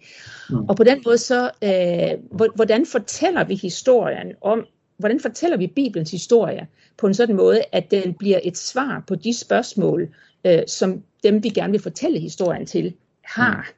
Mm. 0.50 0.58
Og 0.70 0.76
på 0.76 0.84
den 0.84 1.02
måde 1.06 1.18
så, 1.18 1.52
øh, 1.64 2.48
hvordan 2.56 2.86
fortæller 2.86 3.44
vi 3.44 3.56
historien 3.56 4.28
om, 4.42 4.66
hvordan 4.98 5.20
fortæller 5.20 5.58
vi 5.58 5.68
Bibelens 5.68 6.12
historie 6.12 6.68
på 6.98 7.08
en 7.08 7.14
sådan 7.14 7.36
måde, 7.36 7.62
at 7.72 7.92
den 7.92 8.14
bliver 8.14 8.40
et 8.44 8.58
svar 8.58 9.04
på 9.08 9.16
de 9.16 9.38
spørgsmål, 9.38 10.10
øh, 10.46 10.62
som 10.68 11.04
dem, 11.24 11.44
vi 11.44 11.50
gerne 11.50 11.72
vil 11.72 11.82
fortælle 11.82 12.20
historien 12.20 12.66
til, 12.66 12.94
har. 13.22 13.72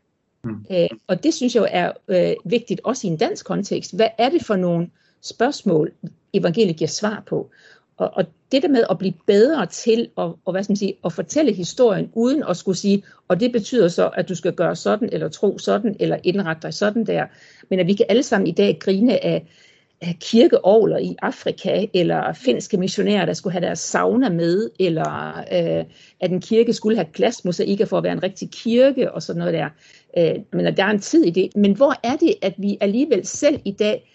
Mm. 0.43 0.49
Mm. 0.49 0.65
Øh, 0.71 0.89
og 1.07 1.23
det 1.23 1.33
synes 1.33 1.55
jeg 1.55 1.61
jo 1.61 1.67
er 1.71 1.91
øh, 2.07 2.35
vigtigt, 2.45 2.81
også 2.83 3.07
i 3.07 3.09
en 3.09 3.17
dansk 3.17 3.45
kontekst. 3.45 3.95
Hvad 3.95 4.07
er 4.17 4.29
det 4.29 4.45
for 4.45 4.55
nogle 4.55 4.89
spørgsmål, 5.23 5.91
evangeliet 6.33 6.75
giver 6.75 6.87
svar 6.87 7.23
på? 7.25 7.49
Og, 7.97 8.11
og 8.13 8.25
det 8.51 8.63
der 8.63 8.67
med 8.67 8.83
at 8.89 8.97
blive 8.97 9.13
bedre 9.27 9.65
til 9.65 10.09
at, 10.17 10.23
og 10.45 10.51
hvad 10.51 10.63
skal 10.63 10.71
man 10.71 10.77
sige, 10.77 10.97
at 11.05 11.13
fortælle 11.13 11.53
historien, 11.53 12.09
uden 12.13 12.43
at 12.49 12.57
skulle 12.57 12.77
sige, 12.77 13.03
og 13.27 13.39
det 13.39 13.51
betyder 13.51 13.87
så, 13.87 14.09
at 14.09 14.29
du 14.29 14.35
skal 14.35 14.53
gøre 14.53 14.75
sådan, 14.75 15.09
eller 15.11 15.29
tro 15.29 15.57
sådan, 15.57 15.95
eller 15.99 16.17
indrette 16.23 16.61
dig 16.61 16.73
sådan 16.73 17.05
der. 17.05 17.25
Men 17.69 17.79
at 17.79 17.87
vi 17.87 17.93
kan 17.93 18.05
alle 18.09 18.23
sammen 18.23 18.47
i 18.47 18.51
dag 18.51 18.77
grine 18.79 19.23
af, 19.23 19.47
af 20.01 20.17
kirkeovler 20.21 20.97
i 20.97 21.15
Afrika, 21.21 21.85
eller 21.93 22.33
finske 22.33 22.77
missionærer, 22.77 23.25
der 23.25 23.33
skulle 23.33 23.53
have 23.53 23.65
deres 23.65 23.79
sauna 23.79 24.29
med, 24.29 24.69
eller 24.79 25.37
øh, 25.37 25.85
at 26.19 26.31
en 26.31 26.41
kirke 26.41 26.73
skulle 26.73 26.97
have 26.97 27.07
glasmosaikker 27.13 27.85
for 27.85 27.97
at 27.97 28.03
være 28.03 28.13
en 28.13 28.23
rigtig 28.23 28.51
kirke, 28.51 29.11
og 29.11 29.23
sådan 29.23 29.39
noget 29.39 29.53
der. 29.53 29.69
Øh, 30.17 30.43
men 30.53 30.67
at 30.67 30.77
der 30.77 30.83
er 30.83 30.91
en 30.91 30.99
tid 30.99 31.23
i 31.23 31.29
det. 31.29 31.55
Men 31.55 31.75
hvor 31.75 31.93
er 32.03 32.15
det, 32.15 32.35
at 32.41 32.53
vi 32.57 32.77
alligevel 32.81 33.25
selv 33.25 33.59
i 33.65 33.71
dag 33.71 34.09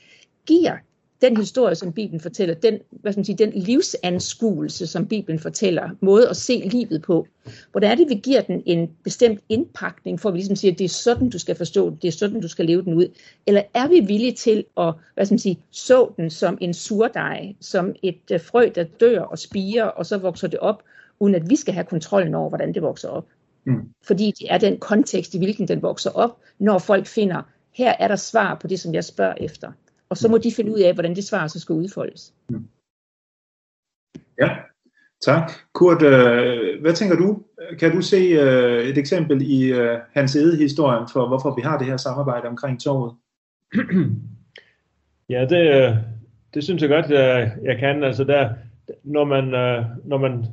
giver 0.47 0.77
den 1.21 1.37
historie, 1.37 1.75
som 1.75 1.93
Bibelen 1.93 2.21
fortæller, 2.21 2.55
den, 2.55 2.79
hvad 2.91 3.13
skal 3.13 3.19
man 3.19 3.25
sige, 3.25 3.39
den 3.39 3.53
livsanskuelse, 3.55 4.87
som 4.87 5.07
Bibelen 5.07 5.39
fortæller, 5.39 5.91
måde 6.01 6.29
at 6.29 6.37
se 6.37 6.63
livet 6.73 7.03
på, 7.03 7.27
hvordan 7.73 7.91
er 7.91 7.95
det, 7.95 8.09
vi 8.09 8.15
giver 8.15 8.41
den 8.41 8.63
en 8.67 8.91
bestemt 9.05 9.41
indpakning, 9.49 10.21
for 10.21 10.29
at 10.29 10.33
vi 10.33 10.39
ligesom 10.39 10.57
siger, 10.57 10.73
at 10.73 10.79
det 10.79 10.85
er 10.85 10.89
sådan, 10.89 11.31
du 11.31 11.39
skal 11.39 11.57
forstå 11.57 11.91
det, 11.91 12.03
det 12.03 12.09
er 12.09 12.13
sådan, 12.13 12.41
du 12.41 12.49
skal 12.49 12.65
leve 12.65 12.83
den 12.83 12.95
ud, 12.95 13.07
eller 13.47 13.63
er 13.75 13.89
vi 13.89 14.01
villige 14.01 14.33
til 14.33 14.65
at, 14.77 14.95
hvad 15.15 15.27
skal 15.27 15.35
man 15.35 15.39
sige, 15.39 15.59
så 15.71 16.13
den 16.17 16.31
som 16.31 16.59
en 16.61 16.75
surdej, 16.75 17.55
som 17.61 17.95
et 18.03 18.21
øh, 18.33 18.41
frø, 18.41 18.71
der 18.75 18.85
dør 19.01 19.21
og 19.21 19.39
spiger, 19.39 19.85
og 19.85 20.07
så 20.07 20.19
vokser 20.19 20.49
det 20.49 20.59
op, 20.59 20.83
uden 21.21 21.35
at 21.35 21.51
vi 21.51 21.57
skal 21.57 21.75
have 21.75 21.85
kontrollen 21.85 22.35
over, 22.35 22.49
hvordan 22.49 22.75
det 22.75 22.83
vokser 22.83 23.09
op. 23.09 23.27
Mm. 23.65 23.89
Fordi 24.03 24.33
det 24.39 24.53
er 24.53 24.59
den 24.59 24.79
kontekst, 24.79 25.35
i 25.35 25.39
hvilken 25.39 25.69
den 25.69 25.83
vokser 25.83 26.11
op, 26.11 26.39
når 26.59 26.79
folk 26.79 27.07
finder, 27.07 27.43
her 27.73 27.95
er 27.99 28.09
der 28.09 28.17
svar 28.17 28.55
på 28.55 28.67
det, 28.67 28.81
som 28.81 28.95
jeg 28.95 29.05
spørger 29.05 29.35
efter. 29.41 29.73
Og 30.11 30.17
så 30.17 30.29
må 30.29 30.39
de 30.39 30.53
finde 30.53 30.73
ud 30.73 30.79
af, 30.79 30.95
hvordan 30.95 31.17
det 31.17 31.25
svar 31.25 31.47
så 31.47 31.61
skal 31.61 31.73
udfoldes. 31.73 32.35
Ja, 34.41 34.57
tak. 35.21 35.53
Kurt, 35.73 36.03
øh, 36.03 36.81
hvad 36.81 36.93
tænker 36.93 37.17
du? 37.17 37.43
Kan 37.79 37.93
du 37.93 38.03
se 38.03 38.17
øh, 38.17 38.85
et 38.85 38.99
eksempel 38.99 39.43
i 39.43 39.73
øh, 39.73 39.99
hans 40.13 40.33
historien 40.33 41.09
for, 41.13 41.29
hvorfor 41.29 41.55
vi 41.55 41.63
har 41.63 41.79
det 41.79 41.87
her 41.87 41.97
samarbejde 41.97 42.49
omkring 42.49 42.81
toget? 42.81 43.15
Ja, 45.31 45.47
det, 45.51 45.97
det 46.55 46.65
synes 46.65 46.83
jeg 46.83 46.91
godt, 46.91 47.11
jeg, 47.11 47.53
jeg 47.63 47.79
kan. 47.79 48.05
Altså 48.05 48.25
der, 48.25 48.51
når 49.05 49.25
man, 49.25 49.45
når 50.05 50.19
man 50.19 50.47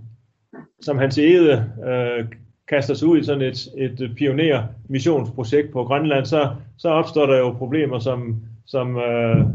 som 0.81 0.97
hans 0.97 1.17
ede 1.17 1.73
øh, 1.87 2.25
kaster 2.67 2.93
sig 2.93 3.07
ud 3.07 3.19
i 3.19 3.23
sådan 3.23 3.41
et, 3.41 3.67
et 3.77 4.15
pioner-missionsprojekt 4.15 5.71
på 5.71 5.83
Grønland, 5.83 6.25
så, 6.25 6.55
så 6.77 6.89
opstår 6.89 7.25
der 7.25 7.37
jo 7.37 7.51
problemer, 7.51 7.99
som 7.99 8.41
som 8.65 8.97
øh, 8.97 9.45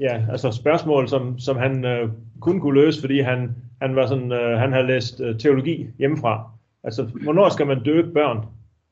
ja, 0.00 0.24
altså 0.30 0.50
spørgsmål, 0.50 1.08
som, 1.08 1.38
som 1.38 1.56
han 1.56 1.84
øh, 1.84 2.08
kun 2.40 2.60
kunne 2.60 2.80
løse, 2.80 3.00
fordi 3.00 3.20
han, 3.20 3.50
han 3.82 3.96
var 3.96 4.06
sådan, 4.06 4.32
øh, 4.32 4.58
han 4.58 4.72
havde 4.72 4.86
læst 4.86 5.20
øh, 5.20 5.38
teologi 5.38 5.86
hjemmefra. 5.98 6.50
Altså, 6.84 7.02
hvornår 7.02 7.48
skal 7.48 7.66
man 7.66 7.82
døbe 7.82 8.12
børn? 8.12 8.44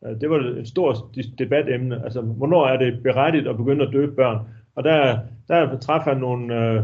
Øh, 0.07 0.21
det 0.21 0.31
var 0.31 0.37
et 0.37 0.69
stort 0.69 0.97
debatemne. 1.39 2.05
Altså, 2.05 2.21
hvornår 2.21 2.67
er 2.67 2.77
det 2.77 3.03
berettigt 3.03 3.49
at 3.49 3.57
begynde 3.57 3.87
at 3.87 3.93
døbe 3.93 4.13
børn? 4.13 4.39
Og 4.77 4.85
der, 4.85 5.19
der 5.49 5.79
træffer 5.79 6.11
han 6.11 6.21
nogle, 6.21 6.55
øh, 6.55 6.83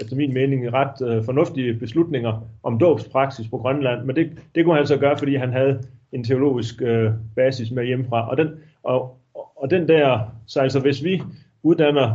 efter 0.00 0.16
min 0.16 0.34
mening, 0.34 0.72
ret 0.72 1.08
øh, 1.08 1.24
fornuftige 1.24 1.74
beslutninger 1.74 2.48
om 2.62 2.78
dåbspraksis 2.78 3.48
på 3.48 3.58
Grønland. 3.58 4.04
Men 4.04 4.16
det, 4.16 4.30
det 4.54 4.64
kunne 4.64 4.76
han 4.76 4.86
så 4.86 4.96
gøre, 4.96 5.18
fordi 5.18 5.36
han 5.36 5.52
havde 5.52 5.82
en 6.12 6.24
teologisk 6.24 6.82
øh, 6.82 7.10
basis 7.36 7.70
med 7.70 7.84
hjemmefra. 7.84 8.30
Og 8.30 8.36
den, 8.36 8.48
og, 8.82 9.18
og 9.56 9.70
den 9.70 9.88
der, 9.88 10.20
så 10.46 10.60
altså 10.60 10.80
hvis 10.80 11.04
vi 11.04 11.22
uddanner 11.62 12.14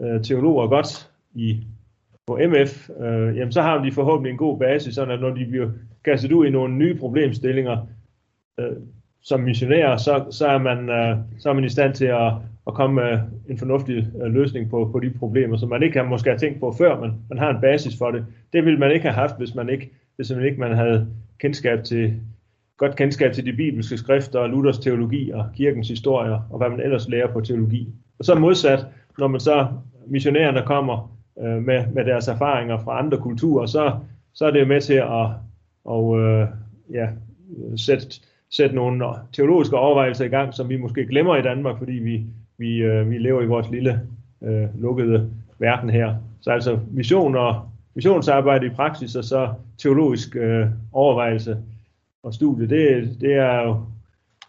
øh, 0.00 0.22
teologer 0.22 0.66
godt 0.66 1.10
i 1.34 1.66
på 2.26 2.38
MF, 2.48 2.90
øh, 3.00 3.36
jamen 3.36 3.52
så 3.52 3.62
har 3.62 3.84
de 3.84 3.92
forhåbentlig 3.92 4.30
en 4.30 4.36
god 4.36 4.58
basis, 4.58 4.94
sådan 4.94 5.14
at 5.14 5.20
når 5.20 5.30
de 5.30 5.46
bliver 5.46 5.70
kastet 6.04 6.32
ud 6.32 6.46
i 6.46 6.50
nogle 6.50 6.74
nye 6.74 6.94
problemstillinger 6.94 7.86
øh, 8.60 8.76
som 9.22 9.40
missionærer, 9.40 9.96
så, 9.96 10.24
så, 10.30 10.46
er 10.46 10.58
man, 10.58 10.88
øh, 10.88 11.16
så 11.38 11.50
er 11.50 11.52
man 11.52 11.64
i 11.64 11.68
stand 11.68 11.94
til 11.94 12.04
at, 12.04 12.32
at 12.66 12.74
komme 12.74 12.94
med 13.02 13.18
en 13.48 13.58
fornuftig 13.58 14.08
øh, 14.22 14.32
løsning 14.32 14.70
på, 14.70 14.88
på 14.92 15.00
de 15.00 15.10
problemer, 15.10 15.56
som 15.56 15.68
man 15.68 15.82
ikke 15.82 15.98
har 15.98 16.06
måske 16.06 16.30
har 16.30 16.36
tænkt 16.36 16.60
på 16.60 16.74
før, 16.78 17.00
men 17.00 17.12
man 17.28 17.38
har 17.38 17.50
en 17.50 17.60
basis 17.60 17.98
for 17.98 18.10
det. 18.10 18.26
Det 18.52 18.64
ville 18.64 18.78
man 18.78 18.92
ikke 18.92 19.08
have 19.08 19.14
haft, 19.14 19.38
hvis 19.38 19.54
man 19.54 19.68
ikke, 19.68 19.90
hvis 20.16 20.30
man 20.30 20.44
ikke 20.44 20.60
man 20.60 20.76
havde 20.76 21.06
kendskab 21.38 21.84
til, 21.84 22.20
godt 22.76 22.96
kendskab 22.96 23.32
til 23.32 23.46
de 23.46 23.52
bibelske 23.52 23.96
skrifter, 23.96 24.46
Luthers 24.46 24.78
teologi 24.78 25.30
og 25.30 25.46
kirkens 25.54 25.88
historier, 25.88 26.40
og 26.50 26.58
hvad 26.58 26.68
man 26.68 26.80
ellers 26.80 27.08
lærer 27.08 27.32
på 27.32 27.40
teologi. 27.40 27.88
Og 28.20 28.24
så 28.24 28.34
modsat, 28.34 28.86
når 29.18 29.28
man 29.28 29.40
så 29.40 29.66
missionærerne 30.06 30.62
kommer 30.66 31.16
øh, 31.40 31.62
med, 31.62 31.86
med 31.94 32.04
deres 32.04 32.28
erfaringer 32.28 32.78
fra 32.78 32.98
andre 32.98 33.18
kulturer, 33.18 33.66
så, 33.66 33.98
så 34.34 34.46
er 34.46 34.50
det 34.50 34.68
med 34.68 34.80
til 34.80 34.94
at 34.94 35.26
og, 35.84 36.20
øh, 36.20 36.48
ja, 36.92 37.08
sætte, 37.76 38.06
sætte 38.50 38.74
nogle 38.74 39.04
teologiske 39.32 39.76
overvejelser 39.76 40.24
i 40.24 40.28
gang, 40.28 40.54
som 40.54 40.68
vi 40.68 40.76
måske 40.76 41.06
glemmer 41.06 41.36
i 41.36 41.42
Danmark, 41.42 41.78
fordi 41.78 41.92
vi, 41.92 42.24
vi, 42.58 42.76
øh, 42.76 43.10
vi 43.10 43.18
lever 43.18 43.42
i 43.42 43.46
vores 43.46 43.70
lille 43.70 44.00
øh, 44.42 44.80
lukkede 44.80 45.30
verden 45.58 45.90
her. 45.90 46.14
Så 46.40 46.50
altså 46.50 46.78
mission 46.90 47.36
og 47.36 47.68
missionsarbejde 47.94 48.66
i 48.66 48.70
praksis, 48.70 49.16
og 49.16 49.24
så 49.24 49.48
teologisk 49.78 50.36
øh, 50.36 50.66
overvejelse 50.92 51.58
og 52.22 52.34
studie, 52.34 52.68
det, 52.68 53.16
det 53.20 53.34
er 53.34 53.62
jo, 53.62 53.80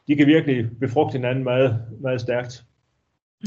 de 0.07 0.15
kan 0.15 0.27
virkelig 0.27 0.79
befrugte 0.79 1.13
hinanden 1.13 1.43
meget, 1.43 1.81
meget 2.01 2.21
stærkt. 2.21 2.63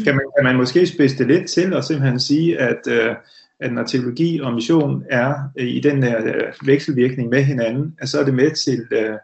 Kan 0.05 0.15
man, 0.15 0.25
kan 0.37 0.45
man 0.45 0.57
måske 0.57 0.87
spidse 0.87 1.19
det 1.19 1.27
lidt 1.27 1.51
til 1.51 1.75
og 1.75 1.85
simpelthen 1.85 2.21
sige, 2.21 2.59
at, 2.59 2.81
øh, 2.89 3.17
at 3.61 3.73
når 3.73 3.85
teologi 3.85 4.41
og 4.41 4.55
mission 4.55 5.05
er 5.11 5.35
øh, 5.59 5.67
i 5.67 5.81
den 5.81 6.03
der 6.03 6.25
øh, 6.25 6.53
vekselvirkning 6.67 7.29
med 7.29 7.43
hinanden, 7.43 7.95
at 7.99 8.09
så 8.09 8.21
er 8.21 8.25
det 8.25 8.35
med 8.35 8.51
til 8.51 8.87
øh, 8.91 9.19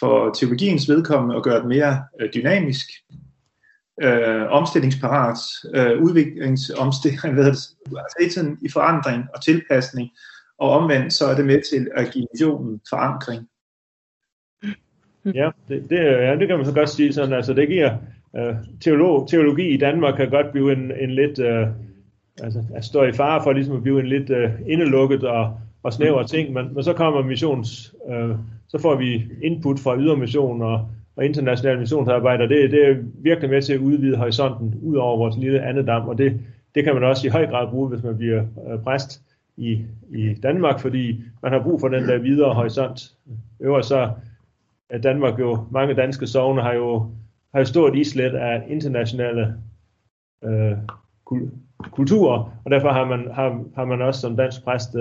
for 0.00 0.34
teologiens 0.34 0.88
vedkommende 0.88 1.36
at 1.36 1.42
gøre 1.42 1.58
det 1.58 1.68
mere 1.68 2.04
øh, 2.20 2.28
dynamisk, 2.34 2.86
øh, 4.02 4.46
omstillingsparat, 4.48 5.38
øh, 5.74 6.02
udviklingsomstilling, 6.02 7.34
hvad 7.34 7.44
det, 7.44 7.58
altså 8.18 8.56
i 8.62 8.68
forandring 8.68 9.24
og 9.34 9.44
tilpasning, 9.44 10.10
og 10.58 10.70
omvendt 10.70 11.12
så 11.12 11.26
er 11.26 11.36
det 11.36 11.46
med 11.46 11.60
til 11.72 11.88
at 11.96 12.10
give 12.12 12.26
missionen 12.32 12.80
forankring. 12.90 13.48
Ja, 15.24 15.50
det, 15.68 15.90
det, 15.90 15.96
ja, 15.96 16.36
det 16.36 16.48
kan 16.48 16.56
man 16.56 16.66
så 16.66 16.72
godt 16.72 16.90
sige 16.90 17.12
sådan, 17.12 17.32
altså 17.32 17.52
det 17.52 17.68
giver 17.68 17.96
øh, 18.36 18.54
teolog, 18.80 19.28
teologi 19.28 19.68
i 19.68 19.76
Danmark 19.76 20.16
kan 20.16 20.30
godt 20.30 20.52
blive 20.52 20.72
en, 20.72 20.92
en 21.00 21.10
lidt, 21.10 21.38
øh, 21.38 21.66
altså 22.42 22.64
at 22.74 22.84
stå 22.84 23.02
i 23.02 23.12
fare 23.12 23.42
for 23.42 23.52
ligesom 23.52 23.76
at 23.76 23.82
blive 23.82 24.00
en 24.00 24.06
lidt 24.06 24.30
øh, 24.30 24.50
indelukket 24.66 25.24
og, 25.24 25.56
og 25.82 25.92
snæver 25.92 26.22
ting, 26.22 26.52
men, 26.52 26.74
men 26.74 26.84
så 26.84 26.92
kommer 26.92 27.22
missions, 27.22 27.94
øh, 28.10 28.30
så 28.68 28.78
får 28.78 28.94
vi 28.96 29.24
input 29.42 29.78
fra 29.78 29.96
ydermission 29.98 30.62
og, 30.62 30.88
og 31.16 31.24
internationale 31.24 31.80
missionsarbejder, 31.80 32.46
det, 32.46 32.70
det 32.70 32.88
er 32.88 32.96
virkelig 33.14 33.50
med 33.50 33.62
til 33.62 33.72
at 33.72 33.80
udvide 33.80 34.16
horisonten 34.16 34.74
ud 34.82 34.96
over 34.96 35.16
vores 35.16 35.36
lille 35.36 35.62
andedam, 35.62 36.08
og 36.08 36.18
det, 36.18 36.40
det 36.74 36.84
kan 36.84 36.94
man 36.94 37.04
også 37.04 37.26
i 37.26 37.30
høj 37.30 37.46
grad 37.46 37.70
bruge, 37.70 37.88
hvis 37.88 38.02
man 38.02 38.16
bliver 38.16 38.42
øh, 38.42 38.78
præst 38.84 39.22
i, 39.56 39.80
i 40.10 40.34
Danmark, 40.42 40.80
fordi 40.80 41.20
man 41.42 41.52
har 41.52 41.62
brug 41.62 41.80
for 41.80 41.88
den 41.88 42.08
der 42.08 42.18
videre 42.18 42.54
horisont. 42.54 43.00
Øvrigt 43.60 43.86
så 43.86 44.10
at 44.90 45.02
Danmark 45.02 45.38
jo, 45.38 45.58
mange 45.70 45.94
danske 45.94 46.26
sovne 46.26 46.62
har 46.62 46.72
jo 46.72 47.06
har 47.54 47.60
et 47.60 47.68
stort 47.68 47.96
islet 47.96 48.34
af 48.34 48.64
internationale 48.68 49.54
øh, 50.44 50.76
kulturer, 51.92 52.60
og 52.64 52.70
derfor 52.70 52.92
har 52.92 53.04
man, 53.04 53.30
har, 53.34 53.64
har 53.74 53.84
man 53.84 54.02
også 54.02 54.20
som 54.20 54.36
dansk 54.36 54.64
præst 54.64 54.96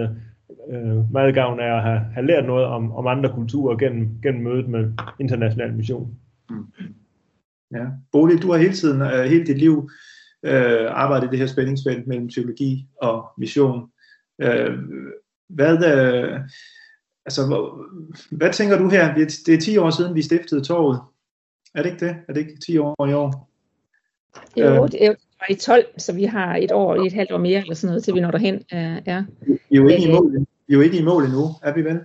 øh, 0.71 1.11
meget 1.11 1.33
gavn 1.33 1.59
af 1.59 1.75
at 1.75 1.81
have, 1.81 1.99
have 1.99 2.27
lært 2.27 2.45
noget 2.45 2.65
om, 2.65 2.91
om 2.91 3.07
andre 3.07 3.33
kulturer 3.33 3.77
gennem, 3.77 4.21
gennem 4.23 4.43
mødet 4.43 4.69
med 4.69 4.91
international 5.19 5.73
mission. 5.73 6.15
Mm. 6.49 6.65
Ja. 7.73 7.85
Bodil, 8.11 8.41
du 8.41 8.51
har 8.51 8.57
hele 8.57 8.73
tiden, 8.73 9.01
øh, 9.01 9.23
hele 9.23 9.45
dit 9.45 9.57
liv 9.57 9.89
øh, 10.43 10.87
arbejdet 10.91 11.27
i 11.27 11.29
det 11.29 11.39
her 11.39 11.47
spændingsfelt 11.47 12.07
mellem 12.07 12.29
teologi 12.29 12.87
og 13.01 13.25
mission. 13.37 13.89
Øh, 14.41 14.77
hvad, 15.49 15.85
øh, 15.85 16.39
altså, 17.25 17.71
hvad 18.31 18.53
tænker 18.53 18.77
du 18.77 18.89
her? 18.89 19.13
Det 19.15 19.53
er 19.53 19.61
10 19.61 19.77
år 19.77 19.89
siden, 19.89 20.15
vi 20.15 20.21
stiftede 20.21 20.63
torvet. 20.63 20.99
Er 21.77 21.81
det 21.81 21.89
ikke 21.89 22.05
det? 22.05 22.15
Er 22.27 22.33
det 22.33 22.39
ikke 22.39 22.59
10 22.65 22.77
år 22.77 23.07
i 23.07 23.13
år? 23.13 23.49
Jo, 24.57 24.83
øh, 24.83 24.91
det 24.91 25.03
er 25.03 25.07
jo 25.07 25.15
i 25.49 25.55
12, 25.55 25.85
så 25.97 26.13
vi 26.13 26.23
har 26.23 26.55
et 26.55 26.71
år, 26.71 26.95
et 26.95 27.13
halvt 27.13 27.31
år 27.31 27.37
mere, 27.37 27.61
eller 27.61 27.75
sådan 27.75 27.91
noget, 27.91 28.03
til 28.03 28.15
vi 28.15 28.19
når 28.19 28.31
derhen. 28.31 28.55
Uh, 28.55 29.07
ja. 29.07 29.23
Vi 29.47 29.53
er 29.53 29.81
jo 29.81 29.87
ikke 29.87 30.07
i 30.07 30.11
mål, 30.11 30.31
vi 30.67 30.73
er 30.73 30.77
jo 30.77 30.81
ikke 30.81 30.97
i 30.97 31.03
mål 31.03 31.23
endnu, 31.23 31.45
er 31.63 31.73
vi 31.73 31.83
vel? 31.83 31.99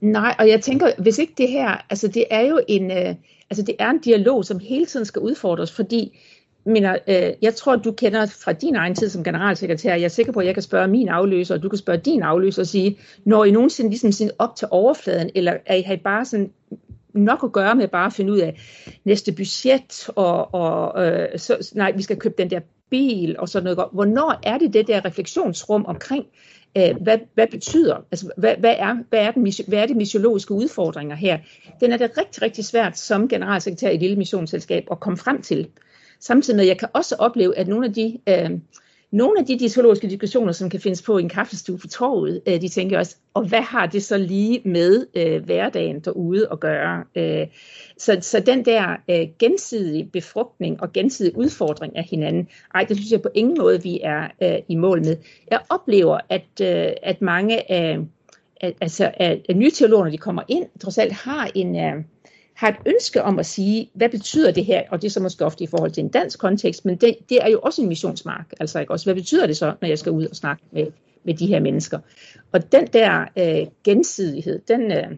Nej, 0.00 0.34
og 0.38 0.48
jeg 0.48 0.60
tænker, 0.60 0.86
hvis 0.98 1.18
ikke 1.18 1.34
det 1.38 1.48
her, 1.48 1.86
altså 1.90 2.08
det 2.08 2.24
er 2.30 2.40
jo 2.40 2.60
en, 2.68 2.90
uh, 2.90 3.14
altså 3.50 3.62
det 3.66 3.74
er 3.78 3.90
en 3.90 3.98
dialog, 3.98 4.44
som 4.44 4.58
hele 4.58 4.86
tiden 4.86 5.06
skal 5.06 5.22
udfordres, 5.22 5.72
fordi 5.72 6.18
mener, 6.66 6.98
øh, 7.08 7.32
jeg 7.42 7.54
tror, 7.54 7.76
du 7.76 7.92
kender 7.92 8.26
fra 8.26 8.52
din 8.52 8.76
egen 8.76 8.94
tid 8.94 9.08
som 9.08 9.24
generalsekretær, 9.24 9.94
jeg 9.94 10.04
er 10.04 10.08
sikker 10.08 10.32
på, 10.32 10.40
at 10.40 10.46
jeg 10.46 10.54
kan 10.54 10.62
spørge 10.62 10.88
min 10.88 11.08
afløser, 11.08 11.54
og 11.54 11.62
du 11.62 11.68
kan 11.68 11.78
spørge 11.78 11.98
din 11.98 12.22
afløser 12.22 12.62
og 12.62 12.66
sige, 12.66 12.98
når 13.24 13.44
I 13.44 13.50
nogensinde 13.50 13.90
ligesom 13.90 14.30
op 14.38 14.56
til 14.56 14.68
overfladen, 14.70 15.30
eller 15.34 15.56
er 15.66 15.92
I 15.92 15.96
bare 15.96 16.24
sådan 16.24 16.52
nok 17.18 17.44
at 17.44 17.52
gøre 17.52 17.74
med 17.74 17.88
bare 17.88 18.06
at 18.06 18.12
finde 18.12 18.32
ud 18.32 18.38
af 18.38 18.60
næste 19.04 19.32
budget, 19.32 20.08
og, 20.16 20.54
og 20.54 21.06
øh, 21.06 21.38
så, 21.38 21.72
nej, 21.74 21.92
vi 21.92 22.02
skal 22.02 22.16
købe 22.16 22.34
den 22.38 22.50
der 22.50 22.60
bil, 22.90 23.38
og 23.38 23.48
sådan 23.48 23.64
noget. 23.64 23.88
Hvornår 23.92 24.40
er 24.42 24.58
det 24.58 24.72
det 24.72 24.86
der 24.86 25.04
refleksionsrum 25.04 25.84
omkring, 25.86 26.26
øh, 26.76 26.96
hvad, 27.00 27.18
hvad 27.34 27.46
betyder, 27.46 27.96
altså 28.10 28.30
hvad, 28.36 28.54
hvad, 28.58 28.74
er, 28.78 28.96
hvad, 29.08 29.20
er 29.20 29.30
den, 29.30 29.52
hvad 29.68 29.78
er 29.78 29.86
de 29.86 29.94
missiologiske 29.94 30.54
udfordringer 30.54 31.16
her? 31.16 31.38
Den 31.80 31.92
er 31.92 31.96
det 31.96 32.18
rigtig, 32.18 32.42
rigtig 32.42 32.64
svært 32.64 32.98
som 32.98 33.28
generalsekretær 33.28 33.90
i 33.90 33.94
et 33.94 34.00
lille 34.00 34.16
missionsselskab 34.16 34.84
at 34.90 35.00
komme 35.00 35.16
frem 35.16 35.42
til. 35.42 35.68
Samtidig 36.20 36.56
med, 36.56 36.64
at 36.64 36.68
jeg 36.68 36.78
kan 36.78 36.88
også 36.92 37.16
opleve, 37.18 37.58
at 37.58 37.68
nogle 37.68 37.86
af 37.86 37.94
de 37.94 38.18
øh, 38.28 38.50
nogle 39.10 39.40
af 39.40 39.46
de 39.46 39.58
dietologiske 39.58 40.08
diskussioner, 40.08 40.52
som 40.52 40.70
kan 40.70 40.80
findes 40.80 41.02
på 41.02 41.18
i 41.18 41.22
en 41.22 41.28
kaffestue 41.28 41.78
på 41.78 41.86
torvet, 41.86 42.42
øh, 42.46 42.60
de 42.60 42.68
tænker 42.68 42.98
også, 42.98 43.16
og 43.34 43.48
hvad 43.48 43.62
har 43.62 43.86
det 43.86 44.02
så 44.02 44.18
lige 44.18 44.62
med 44.64 45.06
øh, 45.14 45.44
hverdagen 45.44 46.00
derude 46.00 46.48
at 46.52 46.60
gøre? 46.60 47.04
Øh, 47.14 47.46
så, 47.98 48.18
så 48.20 48.40
den 48.40 48.64
der 48.64 48.96
øh, 49.10 49.28
gensidige 49.38 50.10
befrugtning 50.12 50.82
og 50.82 50.92
gensidige 50.92 51.36
udfordring 51.36 51.96
af 51.96 52.04
hinanden, 52.04 52.48
ej, 52.74 52.84
det 52.84 52.96
synes 52.96 53.12
jeg 53.12 53.22
på 53.22 53.28
ingen 53.34 53.58
måde, 53.58 53.82
vi 53.82 54.00
er 54.02 54.28
øh, 54.42 54.58
i 54.68 54.76
mål 54.76 55.04
med. 55.04 55.16
Jeg 55.50 55.60
oplever, 55.68 56.18
at, 56.28 56.60
øh, 56.62 56.92
at 57.02 57.22
mange 57.22 57.70
af, 57.72 57.98
altså, 58.60 59.10
at, 59.14 59.40
af 59.48 59.56
nye 59.56 59.70
teologer, 59.70 60.04
når 60.04 60.10
de 60.10 60.18
kommer 60.18 60.42
ind, 60.48 60.66
trods 60.80 60.98
alt 60.98 61.12
har 61.12 61.50
en... 61.54 61.76
Øh, 61.76 62.04
har 62.58 62.68
et 62.68 62.76
ønske 62.86 63.22
om 63.22 63.38
at 63.38 63.46
sige, 63.46 63.90
hvad 63.94 64.08
betyder 64.08 64.52
det 64.52 64.64
her, 64.64 64.82
og 64.90 65.02
det 65.02 65.08
er 65.08 65.10
så 65.10 65.20
måske 65.20 65.44
ofte 65.44 65.64
i 65.64 65.66
forhold 65.66 65.90
til 65.90 66.02
en 66.04 66.08
dansk 66.08 66.38
kontekst, 66.38 66.84
men 66.84 66.96
det, 66.96 67.16
det 67.28 67.38
er 67.42 67.48
jo 67.48 67.60
også 67.62 67.82
en 67.82 67.88
missionsmark, 67.88 68.52
altså 68.60 68.80
ikke 68.80 68.92
også, 68.92 69.06
hvad 69.06 69.14
betyder 69.14 69.46
det 69.46 69.56
så, 69.56 69.74
når 69.80 69.88
jeg 69.88 69.98
skal 69.98 70.12
ud 70.12 70.26
og 70.26 70.36
snakke 70.36 70.62
med, 70.72 70.86
med 71.24 71.34
de 71.34 71.46
her 71.46 71.60
mennesker. 71.60 71.98
Og 72.52 72.72
den 72.72 72.86
der 72.86 73.24
øh, 73.36 73.66
gensidighed, 73.84 74.60
den, 74.68 74.92
øh, 74.92 75.10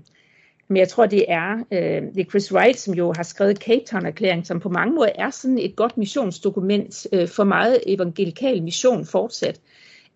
men 0.68 0.76
jeg 0.76 0.88
tror, 0.88 1.06
det 1.06 1.24
er, 1.28 1.64
øh, 1.70 2.02
det 2.14 2.20
er 2.20 2.30
Chris 2.30 2.52
Wright, 2.52 2.78
som 2.78 2.94
jo 2.94 3.12
har 3.16 3.22
skrevet 3.22 3.56
Cape 3.56 3.84
Town-erklæringen, 3.90 4.44
som 4.44 4.60
på 4.60 4.68
mange 4.68 4.94
måder 4.94 5.10
er 5.14 5.30
sådan 5.30 5.58
et 5.58 5.76
godt 5.76 5.96
missionsdokument 5.96 7.06
øh, 7.12 7.28
for 7.28 7.44
meget 7.44 7.78
evangelikal 7.86 8.62
mission 8.62 9.06
fortsat. 9.06 9.60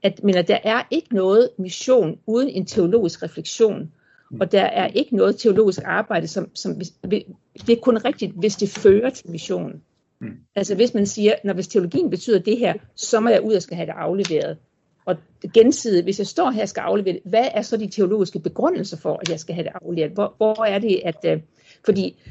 At, 0.03 0.25
men 0.25 0.37
at 0.37 0.49
der 0.49 0.59
er 0.65 0.83
ikke 0.91 1.15
noget 1.15 1.49
mission 1.59 2.19
uden 2.27 2.49
en 2.49 2.67
teologisk 2.67 3.23
refleksion. 3.23 3.93
Og 4.41 4.53
der 4.53 4.63
er 4.63 4.87
ikke 4.87 5.17
noget 5.17 5.37
teologisk 5.37 5.81
arbejde, 5.85 6.29
som, 6.29 6.51
som 6.55 6.81
det 7.67 7.71
er 7.71 7.81
kun 7.83 7.97
rigtigt, 7.97 8.33
hvis 8.33 8.57
det 8.57 8.69
fører 8.69 9.11
til 9.11 9.31
missionen. 9.31 9.83
Mm. 10.21 10.37
Altså 10.57 10.75
hvis 10.75 10.95
man 10.95 11.07
siger, 11.07 11.35
når 11.45 11.53
hvis 11.53 11.69
teologien 11.69 12.11
betyder 12.11 12.39
det 12.39 12.59
her, 12.59 12.75
så 12.97 13.21
må 13.21 13.29
jeg 13.29 13.43
ud 13.43 13.55
og 13.55 13.63
skal 13.63 13.77
have 13.77 13.87
det 13.87 13.95
afleveret. 13.97 14.57
Og 15.05 15.17
gensidigt, 15.55 16.05
hvis 16.05 16.19
jeg 16.19 16.27
står 16.27 16.51
her 16.51 16.63
og 16.63 16.69
skal 16.69 16.81
aflevere 16.81 17.15
det, 17.15 17.23
hvad 17.25 17.49
er 17.55 17.63
så 17.63 17.77
de 17.77 17.89
teologiske 17.89 18.39
begrundelser 18.39 18.97
for, 18.97 19.19
at 19.21 19.29
jeg 19.29 19.41
skal 19.41 19.55
have 19.55 19.65
det 19.65 19.73
afleveret? 19.83 20.13
Hvor, 20.13 20.35
hvor 20.37 20.65
er 20.65 20.79
det, 20.79 21.01
at... 21.05 21.25
Øh, 21.25 21.41
fordi, 21.85 22.23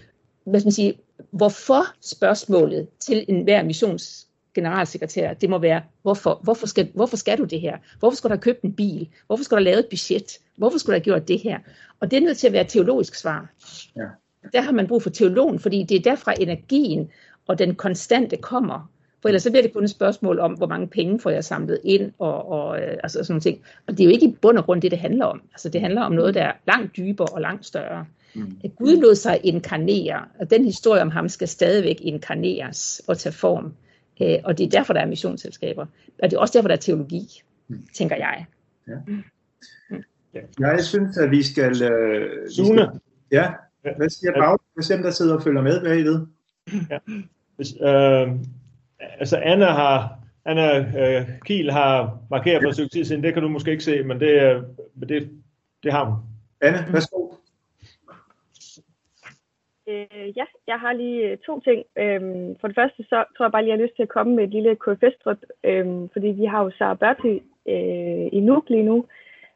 hvad 0.45 0.59
skal 0.59 0.67
man 0.67 0.71
sige, 0.71 0.93
hvorfor 1.31 1.83
spørgsmålet 2.01 2.87
til 2.99 3.25
enhver 3.27 3.63
missions 3.63 4.27
generalsekretær, 4.53 5.33
det 5.33 5.49
må 5.49 5.57
være, 5.57 5.81
hvorfor, 6.01 6.39
hvorfor, 6.43 6.67
skal, 6.67 6.89
hvorfor 6.93 7.17
skal 7.17 7.37
du 7.37 7.43
det 7.43 7.61
her? 7.61 7.77
Hvorfor 7.99 8.15
skal 8.15 8.29
du 8.29 8.33
have 8.33 8.41
købt 8.41 8.61
en 8.61 8.73
bil? 8.73 9.09
Hvorfor 9.27 9.43
skal 9.43 9.55
du 9.55 9.59
have 9.59 9.63
lavet 9.63 9.79
et 9.79 9.89
budget? 9.89 10.39
Hvorfor 10.57 10.77
skulle 10.77 10.93
du 10.93 10.99
have 10.99 11.03
gjort 11.03 11.27
det 11.27 11.39
her? 11.39 11.59
Og 11.99 12.11
det 12.11 12.17
er 12.17 12.21
nødt 12.21 12.37
til 12.37 12.47
at 12.47 12.53
være 12.53 12.61
et 12.61 12.67
teologisk 12.67 13.15
svar. 13.15 13.49
Ja. 13.95 14.07
der 14.53 14.61
har 14.61 14.71
man 14.71 14.87
brug 14.87 15.03
for 15.03 15.09
teologen, 15.09 15.59
fordi 15.59 15.83
det 15.83 15.97
er 15.97 16.01
derfra 16.01 16.33
energien 16.39 17.09
og 17.47 17.59
den 17.59 17.75
konstante 17.75 18.37
kommer. 18.37 18.89
For 19.21 19.29
ellers 19.29 19.43
så 19.43 19.51
bliver 19.51 19.61
det 19.61 19.73
kun 19.73 19.83
et 19.83 19.89
spørgsmål 19.89 20.39
om, 20.39 20.53
hvor 20.53 20.67
mange 20.67 20.87
penge 20.87 21.19
får 21.19 21.29
jeg 21.29 21.43
samlet 21.43 21.79
ind, 21.83 22.11
og, 22.19 22.51
og 22.51 22.81
øh, 22.81 22.97
altså 23.03 23.23
sådan 23.23 23.33
nogle 23.33 23.41
ting. 23.41 23.61
Og 23.87 23.93
det 23.93 23.99
er 23.99 24.05
jo 24.05 24.11
ikke 24.11 24.25
i 24.25 24.35
bund 24.41 24.57
og 24.57 24.65
grund 24.65 24.81
det, 24.81 24.91
det 24.91 24.99
handler 24.99 25.25
om. 25.25 25.41
Altså 25.53 25.69
det 25.69 25.81
handler 25.81 26.01
om 26.01 26.11
noget, 26.11 26.33
der 26.33 26.43
er 26.43 26.51
langt 26.67 26.97
dybere 26.97 27.27
og 27.27 27.41
langt 27.41 27.65
større. 27.65 28.05
Mm. 28.33 28.57
Gud 28.77 28.97
lod 29.01 29.15
sig 29.15 29.39
inkarnere, 29.43 30.25
og 30.39 30.49
den 30.49 30.65
historie 30.65 31.01
om 31.01 31.11
ham 31.11 31.29
skal 31.29 31.47
stadigvæk 31.47 32.01
inkarneres 32.01 33.01
og 33.07 33.17
tage 33.17 33.33
form. 33.33 33.73
Øh, 34.21 34.37
og 34.43 34.57
det 34.57 34.65
er 34.65 34.69
derfor, 34.69 34.93
der 34.93 35.01
er 35.01 35.05
missionsselskaber. 35.05 35.85
Og 36.23 36.31
det 36.31 36.33
er 36.33 36.39
også 36.39 36.57
derfor, 36.57 36.67
der 36.67 36.75
er 36.75 36.79
teologi, 36.79 37.41
mm. 37.67 37.87
tænker 37.93 38.15
jeg. 38.15 38.45
Ja. 38.87 38.93
Mm. 39.07 39.23
Ja, 40.59 40.67
jeg 40.67 40.83
synes, 40.83 41.17
at 41.17 41.31
vi 41.31 41.43
skal... 41.43 41.83
Øh, 41.83 42.49
Sune. 42.49 42.69
Vi 42.69 42.77
skal, 42.77 42.99
ja, 43.31 43.51
hvad 43.97 44.09
siger 44.09 44.33
Paul? 44.33 44.57
Hvad 44.73 44.83
siger 44.83 45.01
der 45.01 45.11
sidder 45.11 45.35
og 45.35 45.43
følger 45.43 45.61
med 45.61 45.81
bagved? 45.83 46.25
Ja. 46.89 46.97
Hvis, 47.55 47.73
øh, 47.81 48.27
altså 49.19 49.37
Anna 49.37 49.65
har 49.65 50.19
Anna 50.45 50.77
øh, 50.79 51.29
Kiel 51.45 51.71
har 51.71 52.19
markeret 52.29 52.63
for 52.63 52.69
et 52.69 52.75
stykke 52.75 52.93
tid 52.93 53.05
siden, 53.05 53.23
det 53.23 53.33
kan 53.33 53.43
du 53.43 53.49
måske 53.49 53.71
ikke 53.71 53.83
se, 53.83 54.03
men 54.03 54.19
det, 54.19 54.41
øh, 54.41 54.63
det, 55.09 55.29
det 55.83 55.91
har 55.91 56.05
hun. 56.05 56.19
Anna, 56.61 56.85
værsgo. 56.91 57.22
Øh, 59.93 60.37
ja, 60.37 60.45
jeg 60.67 60.79
har 60.79 60.93
lige 60.93 61.29
øh, 61.29 61.37
to 61.37 61.59
ting. 61.59 61.83
Øhm, 61.97 62.55
for 62.59 62.67
det 62.67 62.75
første, 62.75 63.03
så 63.03 63.23
tror 63.37 63.45
jeg 63.45 63.51
bare 63.51 63.61
lige, 63.61 63.71
jeg 63.71 63.79
har 63.79 63.85
lyst 63.85 63.95
til 63.95 64.03
at 64.03 64.15
komme 64.15 64.35
med 64.35 64.43
et 64.43 64.49
lille 64.49 64.75
KFS-drøb, 64.75 65.41
øhm, 65.63 66.09
fordi 66.13 66.27
vi 66.27 66.45
har 66.45 66.63
jo 66.63 66.71
Sara 66.77 66.93
Berti 66.93 67.33
øh, 67.73 68.27
i 68.37 68.39
Nuuk 68.39 68.69
lige 68.69 68.83
nu, 68.83 69.05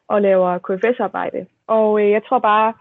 og 0.07 0.21
laver 0.21 0.57
KFS-arbejde. 0.57 1.45
Og 1.67 2.01
øh, 2.01 2.11
jeg 2.11 2.23
tror 2.23 2.39
bare, 2.39 2.73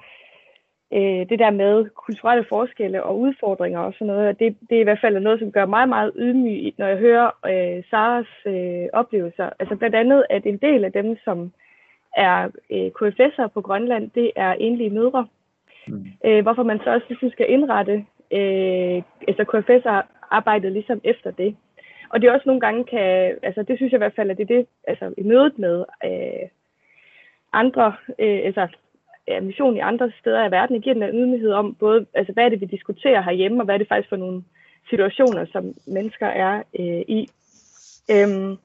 øh, 0.92 1.28
det 1.30 1.38
der 1.38 1.50
med 1.50 1.90
kulturelle 2.04 2.44
forskelle 2.48 3.02
og 3.02 3.20
udfordringer 3.20 3.80
og 3.80 3.92
sådan 3.92 4.06
noget, 4.06 4.38
det, 4.38 4.56
det 4.68 4.76
er 4.76 4.80
i 4.80 4.88
hvert 4.88 5.00
fald 5.00 5.20
noget, 5.20 5.40
som 5.40 5.52
gør 5.52 5.66
mig 5.66 5.88
meget 5.88 6.12
ydmyg, 6.16 6.74
når 6.78 6.86
jeg 6.86 6.98
hører 6.98 7.30
øh, 7.46 7.84
Saras 7.90 8.32
øh, 8.46 8.86
oplevelser. 8.92 9.50
Altså 9.58 9.76
blandt 9.76 9.96
andet, 9.96 10.24
at 10.30 10.46
en 10.46 10.56
del 10.56 10.84
af 10.84 10.92
dem, 10.92 11.16
som 11.24 11.52
er 12.16 12.50
øh, 12.70 12.90
KFS'er 12.98 13.46
på 13.46 13.60
Grønland, 13.60 14.10
det 14.10 14.30
er 14.36 14.52
enlige 14.52 14.90
mødre. 14.90 15.26
Mm. 15.88 16.06
Øh, 16.24 16.42
hvorfor 16.42 16.62
man 16.62 16.80
så 16.84 16.90
også 16.90 17.06
ligesom 17.08 17.30
skal 17.30 17.50
indrette 17.50 18.04
øh, 18.32 19.02
altså 19.28 19.44
KFS-arbejdet 19.44 20.72
ligesom 20.72 21.00
efter 21.04 21.30
det. 21.30 21.56
Og 22.08 22.20
det 22.20 22.28
er 22.28 22.32
også 22.32 22.46
nogle 22.46 22.60
gange 22.60 22.84
kan, 22.84 23.34
altså 23.42 23.62
det 23.62 23.76
synes 23.76 23.92
jeg 23.92 23.98
i 23.98 24.04
hvert 24.04 24.16
fald, 24.16 24.30
at 24.30 24.36
det 24.36 24.50
er 24.50 24.56
det, 24.56 24.66
altså 24.88 25.14
i 25.18 25.22
mødet 25.22 25.58
med 25.58 25.84
øh, 26.04 26.48
andre, 27.52 27.86
øh, 28.18 28.40
altså 28.44 28.68
ja, 29.28 29.40
mission 29.40 29.76
i 29.76 29.80
andre 29.80 30.12
steder 30.20 30.48
i 30.48 30.50
verden, 30.50 30.80
giver 30.80 30.94
den 30.94 31.02
en 31.02 31.18
ydmyghed 31.18 31.52
om 31.52 31.74
både, 31.74 32.06
altså 32.14 32.32
hvad 32.32 32.44
er 32.44 32.48
det, 32.48 32.60
vi 32.60 32.66
diskuterer 32.66 33.22
herhjemme, 33.22 33.60
og 33.60 33.64
hvad 33.64 33.74
er 33.74 33.78
det 33.78 33.88
faktisk 33.88 34.08
for 34.08 34.16
nogle 34.16 34.42
situationer, 34.90 35.46
som 35.52 35.74
mennesker 35.86 36.26
er 36.26 36.62
øh, 36.78 37.02
i. 37.08 37.28
Øhm, 38.10 38.56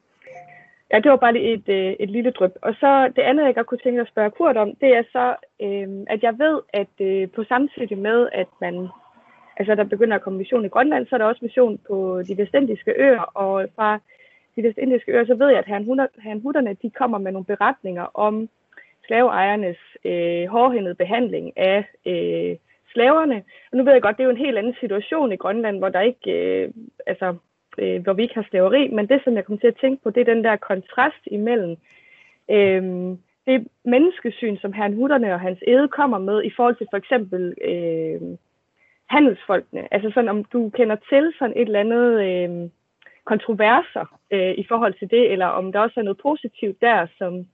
ja, 0.91 0.99
det 0.99 1.11
var 1.11 1.17
bare 1.17 1.33
lige 1.33 1.53
et, 1.53 1.69
øh, 1.69 1.95
et 1.99 2.09
lille 2.09 2.31
dryp. 2.31 2.51
Og 2.61 2.73
så 2.79 3.11
det 3.15 3.21
andet, 3.21 3.45
jeg 3.45 3.55
godt 3.55 3.67
kunne 3.67 3.77
tænke 3.83 3.97
mig 3.97 4.01
at 4.01 4.13
spørge 4.13 4.31
Kurt 4.31 4.57
om, 4.57 4.75
det 4.75 4.89
er 4.97 5.03
så, 5.11 5.35
øh, 5.65 5.89
at 6.07 6.23
jeg 6.23 6.39
ved, 6.39 6.59
at 6.73 6.95
øh, 7.07 7.29
på 7.35 7.43
samtidig 7.43 7.97
med, 7.97 8.29
at 8.33 8.47
man, 8.61 8.87
altså 9.57 9.75
der 9.75 9.83
begynder 9.83 10.15
at 10.15 10.21
komme 10.21 10.39
mission 10.39 10.65
i 10.65 10.73
Grønland, 10.75 11.07
så 11.07 11.15
er 11.15 11.17
der 11.17 11.25
også 11.25 11.45
mission 11.45 11.79
på 11.87 12.21
de 12.27 12.37
vestindiske 12.37 12.93
øer, 12.97 13.21
og 13.21 13.67
fra 13.75 13.99
de 14.55 14.63
vestindiske 14.63 15.11
øer, 15.11 15.25
så 15.25 15.35
ved 15.35 15.47
jeg, 15.49 15.59
at 15.59 15.71
herrenhutterne, 16.23 16.77
de 16.81 16.89
kommer 16.89 17.17
med 17.17 17.31
nogle 17.31 17.45
beretninger 17.45 18.07
om 18.13 18.49
slaveejernes 19.05 19.77
øh, 20.05 20.45
hårdhændede 20.47 20.95
behandling 20.95 21.57
af 21.57 21.85
øh, 22.05 22.55
slaverne. 22.93 23.43
Og 23.71 23.77
nu 23.77 23.83
ved 23.83 23.93
jeg 23.93 24.01
godt, 24.01 24.17
det 24.17 24.23
er 24.23 24.27
jo 24.27 24.35
en 24.35 24.45
helt 24.45 24.57
anden 24.57 24.75
situation 24.79 25.31
i 25.31 25.35
Grønland, 25.35 25.77
hvor 25.77 25.89
der 25.89 26.01
ikke, 26.01 26.31
øh, 26.31 26.69
altså, 27.07 27.35
øh, 27.77 28.03
hvor 28.03 28.13
vi 28.13 28.21
ikke 28.21 28.35
har 28.35 28.47
slaveri, 28.49 28.87
men 28.87 29.07
det, 29.09 29.21
som 29.23 29.35
jeg 29.35 29.45
kommer 29.45 29.59
til 29.59 29.67
at 29.67 29.81
tænke 29.81 30.03
på, 30.03 30.09
det 30.09 30.21
er 30.21 30.33
den 30.33 30.43
der 30.43 30.55
kontrast 30.55 31.23
imellem 31.25 31.77
øh, 32.51 32.83
det 33.47 33.67
menneskesyn, 33.85 34.57
som 34.57 34.73
herren 34.73 34.93
Hutterne 34.93 35.33
og 35.33 35.39
hans 35.39 35.59
æde 35.67 35.87
kommer 35.87 36.19
med 36.19 36.43
i 36.43 36.51
forhold 36.55 36.75
til 36.75 36.87
for 36.91 36.97
eksempel 36.97 37.55
øh, 37.63 38.21
handelsfolkene. 39.09 39.93
Altså 39.93 40.11
sådan, 40.13 40.29
om 40.29 40.43
du 40.43 40.69
kender 40.69 40.97
til 41.09 41.33
sådan 41.39 41.57
et 41.57 41.61
eller 41.61 41.79
andet 41.79 42.09
øh, 42.27 42.69
kontroverser 43.25 44.19
øh, 44.31 44.53
i 44.57 44.65
forhold 44.67 44.93
til 44.93 45.09
det, 45.11 45.31
eller 45.31 45.45
om 45.45 45.71
der 45.71 45.79
også 45.79 45.99
er 45.99 46.03
noget 46.03 46.21
positivt 46.29 46.81
der, 46.81 47.07
som 47.17 47.45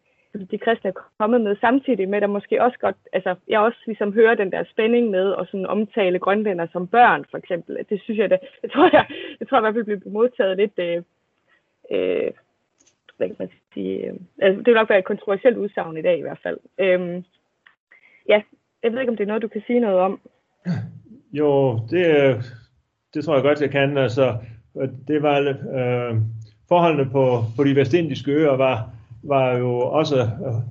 de 0.46 0.58
kristne 0.58 0.90
er 0.90 1.02
kommet 1.20 1.42
med, 1.42 1.56
samtidig 1.62 2.10
med, 2.10 2.18
at 2.18 2.22
der 2.22 2.28
måske 2.28 2.64
også 2.64 2.78
godt, 2.80 2.96
altså 3.14 3.36
jeg 3.48 3.60
også 3.60 3.78
ligesom 3.86 4.14
hører 4.14 4.36
den 4.36 4.52
der 4.52 4.64
spænding 4.64 5.10
med 5.10 5.36
at 5.40 5.48
sådan 5.48 5.66
omtale 5.66 6.20
grønlænder 6.20 6.68
som 6.72 6.88
børn, 6.88 7.26
for 7.32 7.38
eksempel. 7.38 7.78
Det 7.90 8.02
synes 8.02 8.20
jeg, 8.20 8.30
det, 8.30 8.40
det 8.62 8.72
tror 8.72 8.90
jeg, 8.94 9.06
det 9.40 9.48
tror 9.48 9.58
jeg 9.58 9.62
i 9.62 9.66
hvert 9.66 9.86
fald 9.86 10.00
bliver 10.00 10.14
modtaget 10.14 10.58
lidt, 10.58 10.80
øh, 10.80 11.04
øh, 11.92 12.32
hvad 13.18 13.28
kan 13.28 13.36
man 13.40 13.50
sige, 13.74 14.06
øh, 14.06 14.14
altså, 14.42 14.58
det 14.58 14.68
vil 14.68 14.74
nok 14.74 14.90
være 14.90 15.00
et 15.00 15.06
kontroversielt 15.06 15.58
udsagn 15.58 15.98
i 15.98 16.02
dag 16.02 16.18
i 16.18 16.22
hvert 16.22 16.40
fald. 16.44 16.58
Øh, 16.78 17.24
ja, 18.30 18.42
jeg 18.84 18.92
ved 18.92 19.00
ikke, 19.00 19.12
om 19.12 19.18
det 19.18 19.24
er 19.24 19.28
noget, 19.28 19.42
du 19.42 19.48
kan 19.48 19.64
sige 19.68 19.80
noget 19.80 20.00
om. 20.00 20.20
Jo, 21.32 21.80
det, 21.90 22.06
det 23.14 23.26
tror 23.26 23.34
jeg 23.34 23.44
godt, 23.44 23.62
jeg 23.62 23.72
kan. 23.72 23.98
Altså, 23.98 24.38
det 25.08 25.24
var 25.24 25.40
øh, 25.40 26.16
forholdene 26.70 27.10
på, 27.12 27.42
på 27.56 27.64
de 27.64 27.76
vestindiske 27.76 28.32
øer 28.32 28.56
var, 28.56 28.90
var 29.28 29.58
jo 29.58 29.80
også 29.80 30.16
hårrejsende, 30.16 30.64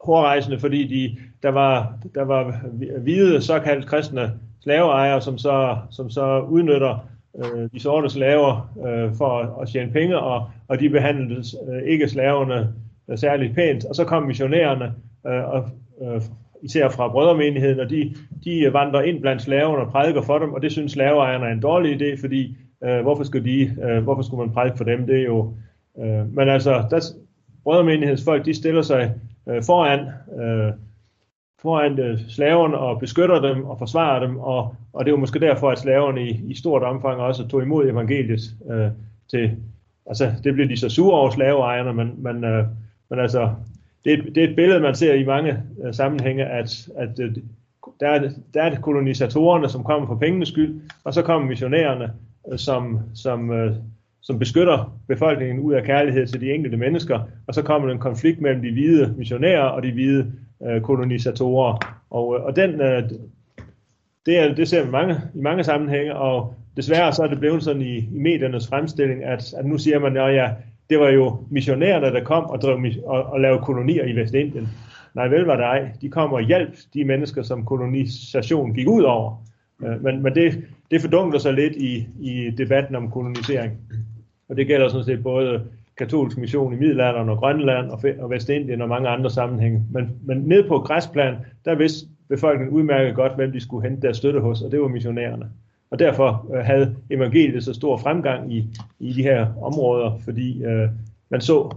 hårdrejsende, 0.00 0.58
fordi 0.58 0.86
de, 0.86 1.16
der, 1.42 1.48
var, 1.48 1.92
der 2.14 2.22
var 2.22 2.60
hvide 2.98 3.42
såkaldt 3.42 3.86
kristne 3.86 4.32
slaveejere, 4.62 5.20
som 5.20 5.38
så, 5.38 5.76
som 5.90 6.10
så 6.10 6.40
udnytter 6.40 7.08
øh, 7.38 7.68
de 7.72 7.80
sorte 7.80 8.10
slaver 8.10 8.72
øh, 8.86 9.14
for 9.14 9.38
at, 9.38 9.48
at 9.62 9.68
tjene 9.68 9.92
penge, 9.92 10.18
og, 10.18 10.50
og 10.68 10.80
de 10.80 10.88
behandlede 10.88 11.42
øh, 11.72 11.82
ikke 11.82 12.08
slaverne 12.08 12.74
øh, 13.10 13.18
særligt 13.18 13.54
pænt. 13.54 13.84
Og 13.84 13.94
så 13.94 14.04
kom 14.04 14.22
missionærerne, 14.22 14.94
øh, 15.26 15.48
og, 15.48 15.68
øh, 16.02 16.22
især 16.62 16.88
fra 16.88 17.08
brødremenigheden, 17.08 17.80
og 17.80 17.90
de, 17.90 18.14
de 18.44 18.72
vandrer 18.72 19.02
ind 19.02 19.20
blandt 19.20 19.42
slaverne 19.42 19.84
og 19.84 19.92
prædiker 19.92 20.22
for 20.22 20.38
dem, 20.38 20.52
og 20.52 20.62
det 20.62 20.72
synes 20.72 20.92
slaveejerne 20.92 21.46
er 21.46 21.52
en 21.52 21.60
dårlig 21.60 22.02
idé, 22.02 22.20
fordi 22.20 22.56
øh, 22.84 23.00
hvorfor, 23.00 23.24
skulle 23.24 23.50
de, 23.50 23.76
øh, 23.82 24.02
hvorfor 24.02 24.22
skulle 24.22 24.46
man 24.46 24.54
prædike 24.54 24.76
for 24.76 24.84
dem? 24.84 25.06
Det 25.06 25.20
er 25.20 25.24
jo... 25.24 25.54
Øh, 26.00 26.34
men 26.34 26.48
altså, 26.48 26.84
der, 26.90 27.00
brødremenighedsfolk, 27.64 28.44
de 28.44 28.54
stiller 28.54 28.82
sig 28.82 29.14
øh, 29.48 29.62
foran, 29.66 30.00
øh, 30.42 30.72
foran 31.62 31.98
øh, 31.98 32.18
slaverne 32.28 32.78
og 32.78 33.00
beskytter 33.00 33.40
dem 33.40 33.64
og 33.64 33.78
forsvarer 33.78 34.26
dem, 34.26 34.38
og, 34.38 34.74
og 34.92 35.04
det 35.04 35.10
er 35.10 35.14
jo 35.14 35.20
måske 35.20 35.40
derfor, 35.40 35.70
at 35.70 35.78
slaverne 35.78 36.28
i, 36.28 36.40
i 36.48 36.54
stort 36.54 36.82
omfang 36.82 37.20
også 37.20 37.48
tog 37.48 37.62
imod 37.62 37.90
evangeliet 37.90 38.40
øh, 38.70 38.88
til, 39.30 39.56
altså 40.06 40.32
det 40.44 40.54
blev 40.54 40.68
de 40.68 40.76
så 40.76 40.88
sure 40.88 41.18
over 41.18 41.30
slaveejerne, 41.30 41.92
men, 41.92 42.14
men, 42.18 42.44
øh, 42.44 42.64
men 43.10 43.18
altså, 43.18 43.54
det 44.04 44.12
er, 44.12 44.22
det 44.22 44.44
er 44.44 44.48
et 44.48 44.56
billede, 44.56 44.80
man 44.80 44.94
ser 44.94 45.14
i 45.14 45.24
mange 45.24 45.62
øh, 45.84 45.94
sammenhænge, 45.94 46.44
at, 46.44 46.88
at 46.96 47.20
øh, 47.20 47.36
der, 48.00 48.08
er, 48.08 48.30
der 48.54 48.62
er 48.62 48.80
kolonisatorerne, 48.80 49.68
som 49.68 49.84
kommer 49.84 50.06
for 50.06 50.14
pengenes 50.14 50.48
skyld, 50.48 50.80
og 51.04 51.14
så 51.14 51.22
kommer 51.22 51.48
missionærerne, 51.48 52.12
øh, 52.52 52.58
som, 52.58 53.00
som 53.14 53.50
øh, 53.50 53.74
som 54.22 54.38
beskytter 54.38 54.98
befolkningen 55.08 55.60
ud 55.60 55.74
af 55.74 55.84
kærlighed 55.84 56.26
til 56.26 56.40
de 56.40 56.52
enkelte 56.52 56.76
mennesker, 56.76 57.20
og 57.46 57.54
så 57.54 57.62
kommer 57.62 57.88
der 57.88 57.94
en 57.94 58.00
konflikt 58.00 58.40
mellem 58.40 58.62
de 58.62 58.72
hvide 58.72 59.14
missionærer 59.18 59.62
og 59.62 59.82
de 59.82 59.92
hvide 59.92 60.32
øh, 60.66 60.80
kolonisatorer. 60.80 62.02
Og, 62.10 62.36
øh, 62.36 62.44
og 62.44 62.56
den, 62.56 62.80
øh, 62.80 63.02
det, 64.26 64.38
er, 64.38 64.54
det 64.54 64.68
ser 64.68 64.84
vi 64.84 64.90
mange, 64.90 65.16
i 65.34 65.40
mange 65.40 65.64
sammenhænge, 65.64 66.14
og 66.14 66.54
desværre 66.76 67.12
så 67.12 67.22
er 67.22 67.26
det 67.26 67.40
blevet 67.40 67.62
sådan 67.62 67.82
i, 67.82 67.96
i 67.96 68.18
mediernes 68.18 68.68
fremstilling, 68.68 69.24
at, 69.24 69.54
at 69.54 69.66
nu 69.66 69.78
siger 69.78 69.98
man, 69.98 70.16
at 70.16 70.34
ja, 70.34 70.50
det 70.90 70.98
var 70.98 71.08
jo 71.08 71.44
missionærerne, 71.50 72.06
der 72.06 72.24
kom 72.24 72.44
og, 72.44 72.60
drev, 72.60 72.78
og, 73.06 73.22
og 73.22 73.40
lavede 73.40 73.62
kolonier 73.62 74.04
i 74.04 74.16
Vestindien. 74.16 74.68
Nej, 75.14 75.28
vel 75.28 75.44
var 75.44 75.56
det 75.56 75.64
ej. 75.64 75.90
De 76.00 76.08
kom 76.08 76.32
og 76.32 76.42
hjalp 76.42 76.74
de 76.94 77.04
mennesker, 77.04 77.42
som 77.42 77.64
kolonisation 77.64 78.74
gik 78.74 78.88
ud 78.88 79.02
over. 79.02 79.44
Øh, 79.84 80.04
men, 80.04 80.22
men 80.22 80.34
det, 80.34 80.64
det 80.90 81.00
fordunkler 81.00 81.40
sig 81.40 81.54
lidt 81.54 81.76
i, 81.76 82.06
i 82.20 82.50
debatten 82.50 82.96
om 82.96 83.10
kolonisering. 83.10 83.72
Og 84.50 84.56
det 84.56 84.66
gælder 84.66 84.88
sådan 84.88 85.04
set 85.04 85.22
både 85.22 85.62
katolsk 85.96 86.38
mission 86.38 86.72
i 86.72 86.76
Middelalderen 86.76 87.28
og 87.28 87.38
Grønland 87.38 87.90
og, 87.90 88.02
og 88.18 88.30
Vestindien 88.30 88.82
og 88.82 88.88
mange 88.88 89.08
andre 89.08 89.30
sammenhænge. 89.30 89.84
Men, 89.90 90.10
men 90.24 90.38
ned 90.38 90.68
på 90.68 90.78
græsplan, 90.78 91.36
der 91.64 91.74
vidste 91.74 92.06
befolkningen 92.28 92.76
udmærket 92.76 93.14
godt, 93.14 93.36
hvem 93.36 93.52
de 93.52 93.60
skulle 93.60 93.88
hente 93.88 94.02
deres 94.02 94.16
støtte 94.16 94.40
hos, 94.40 94.62
og 94.62 94.70
det 94.70 94.80
var 94.80 94.88
missionærerne. 94.88 95.50
Og 95.90 95.98
derfor 95.98 96.46
øh, 96.54 96.64
havde 96.64 96.96
evangeliet 97.10 97.64
så 97.64 97.74
stor 97.74 97.96
fremgang 97.96 98.52
i, 98.54 98.78
i 98.98 99.12
de 99.12 99.22
her 99.22 99.62
områder, 99.62 100.18
fordi 100.24 100.64
øh, 100.64 100.88
man 101.28 101.40
så 101.40 101.76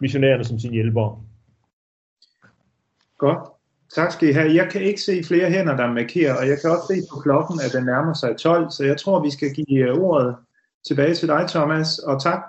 missionærerne 0.00 0.44
som 0.44 0.58
sine 0.58 0.74
hjælpere. 0.74 1.18
Godt. 3.18 3.38
Tak 3.94 4.12
skal 4.12 4.28
I 4.28 4.32
have. 4.32 4.54
Jeg 4.54 4.68
kan 4.70 4.82
ikke 4.82 5.00
se 5.00 5.22
flere 5.24 5.50
hænder, 5.50 5.76
der 5.76 5.92
markerer, 5.92 6.34
og 6.34 6.48
jeg 6.48 6.58
kan 6.60 6.70
også 6.70 6.86
se 6.94 7.00
på 7.12 7.20
klokken, 7.20 7.60
at 7.64 7.72
den 7.72 7.84
nærmer 7.84 8.14
sig 8.14 8.36
12, 8.36 8.70
så 8.70 8.84
jeg 8.84 8.96
tror, 8.96 9.22
vi 9.22 9.30
skal 9.30 9.54
give 9.54 9.88
øh, 9.88 9.98
ordet 9.98 10.36
tilbage 10.86 11.14
til 11.14 11.28
dig, 11.28 11.44
Thomas, 11.48 11.98
og 11.98 12.22
tak. 12.22 12.38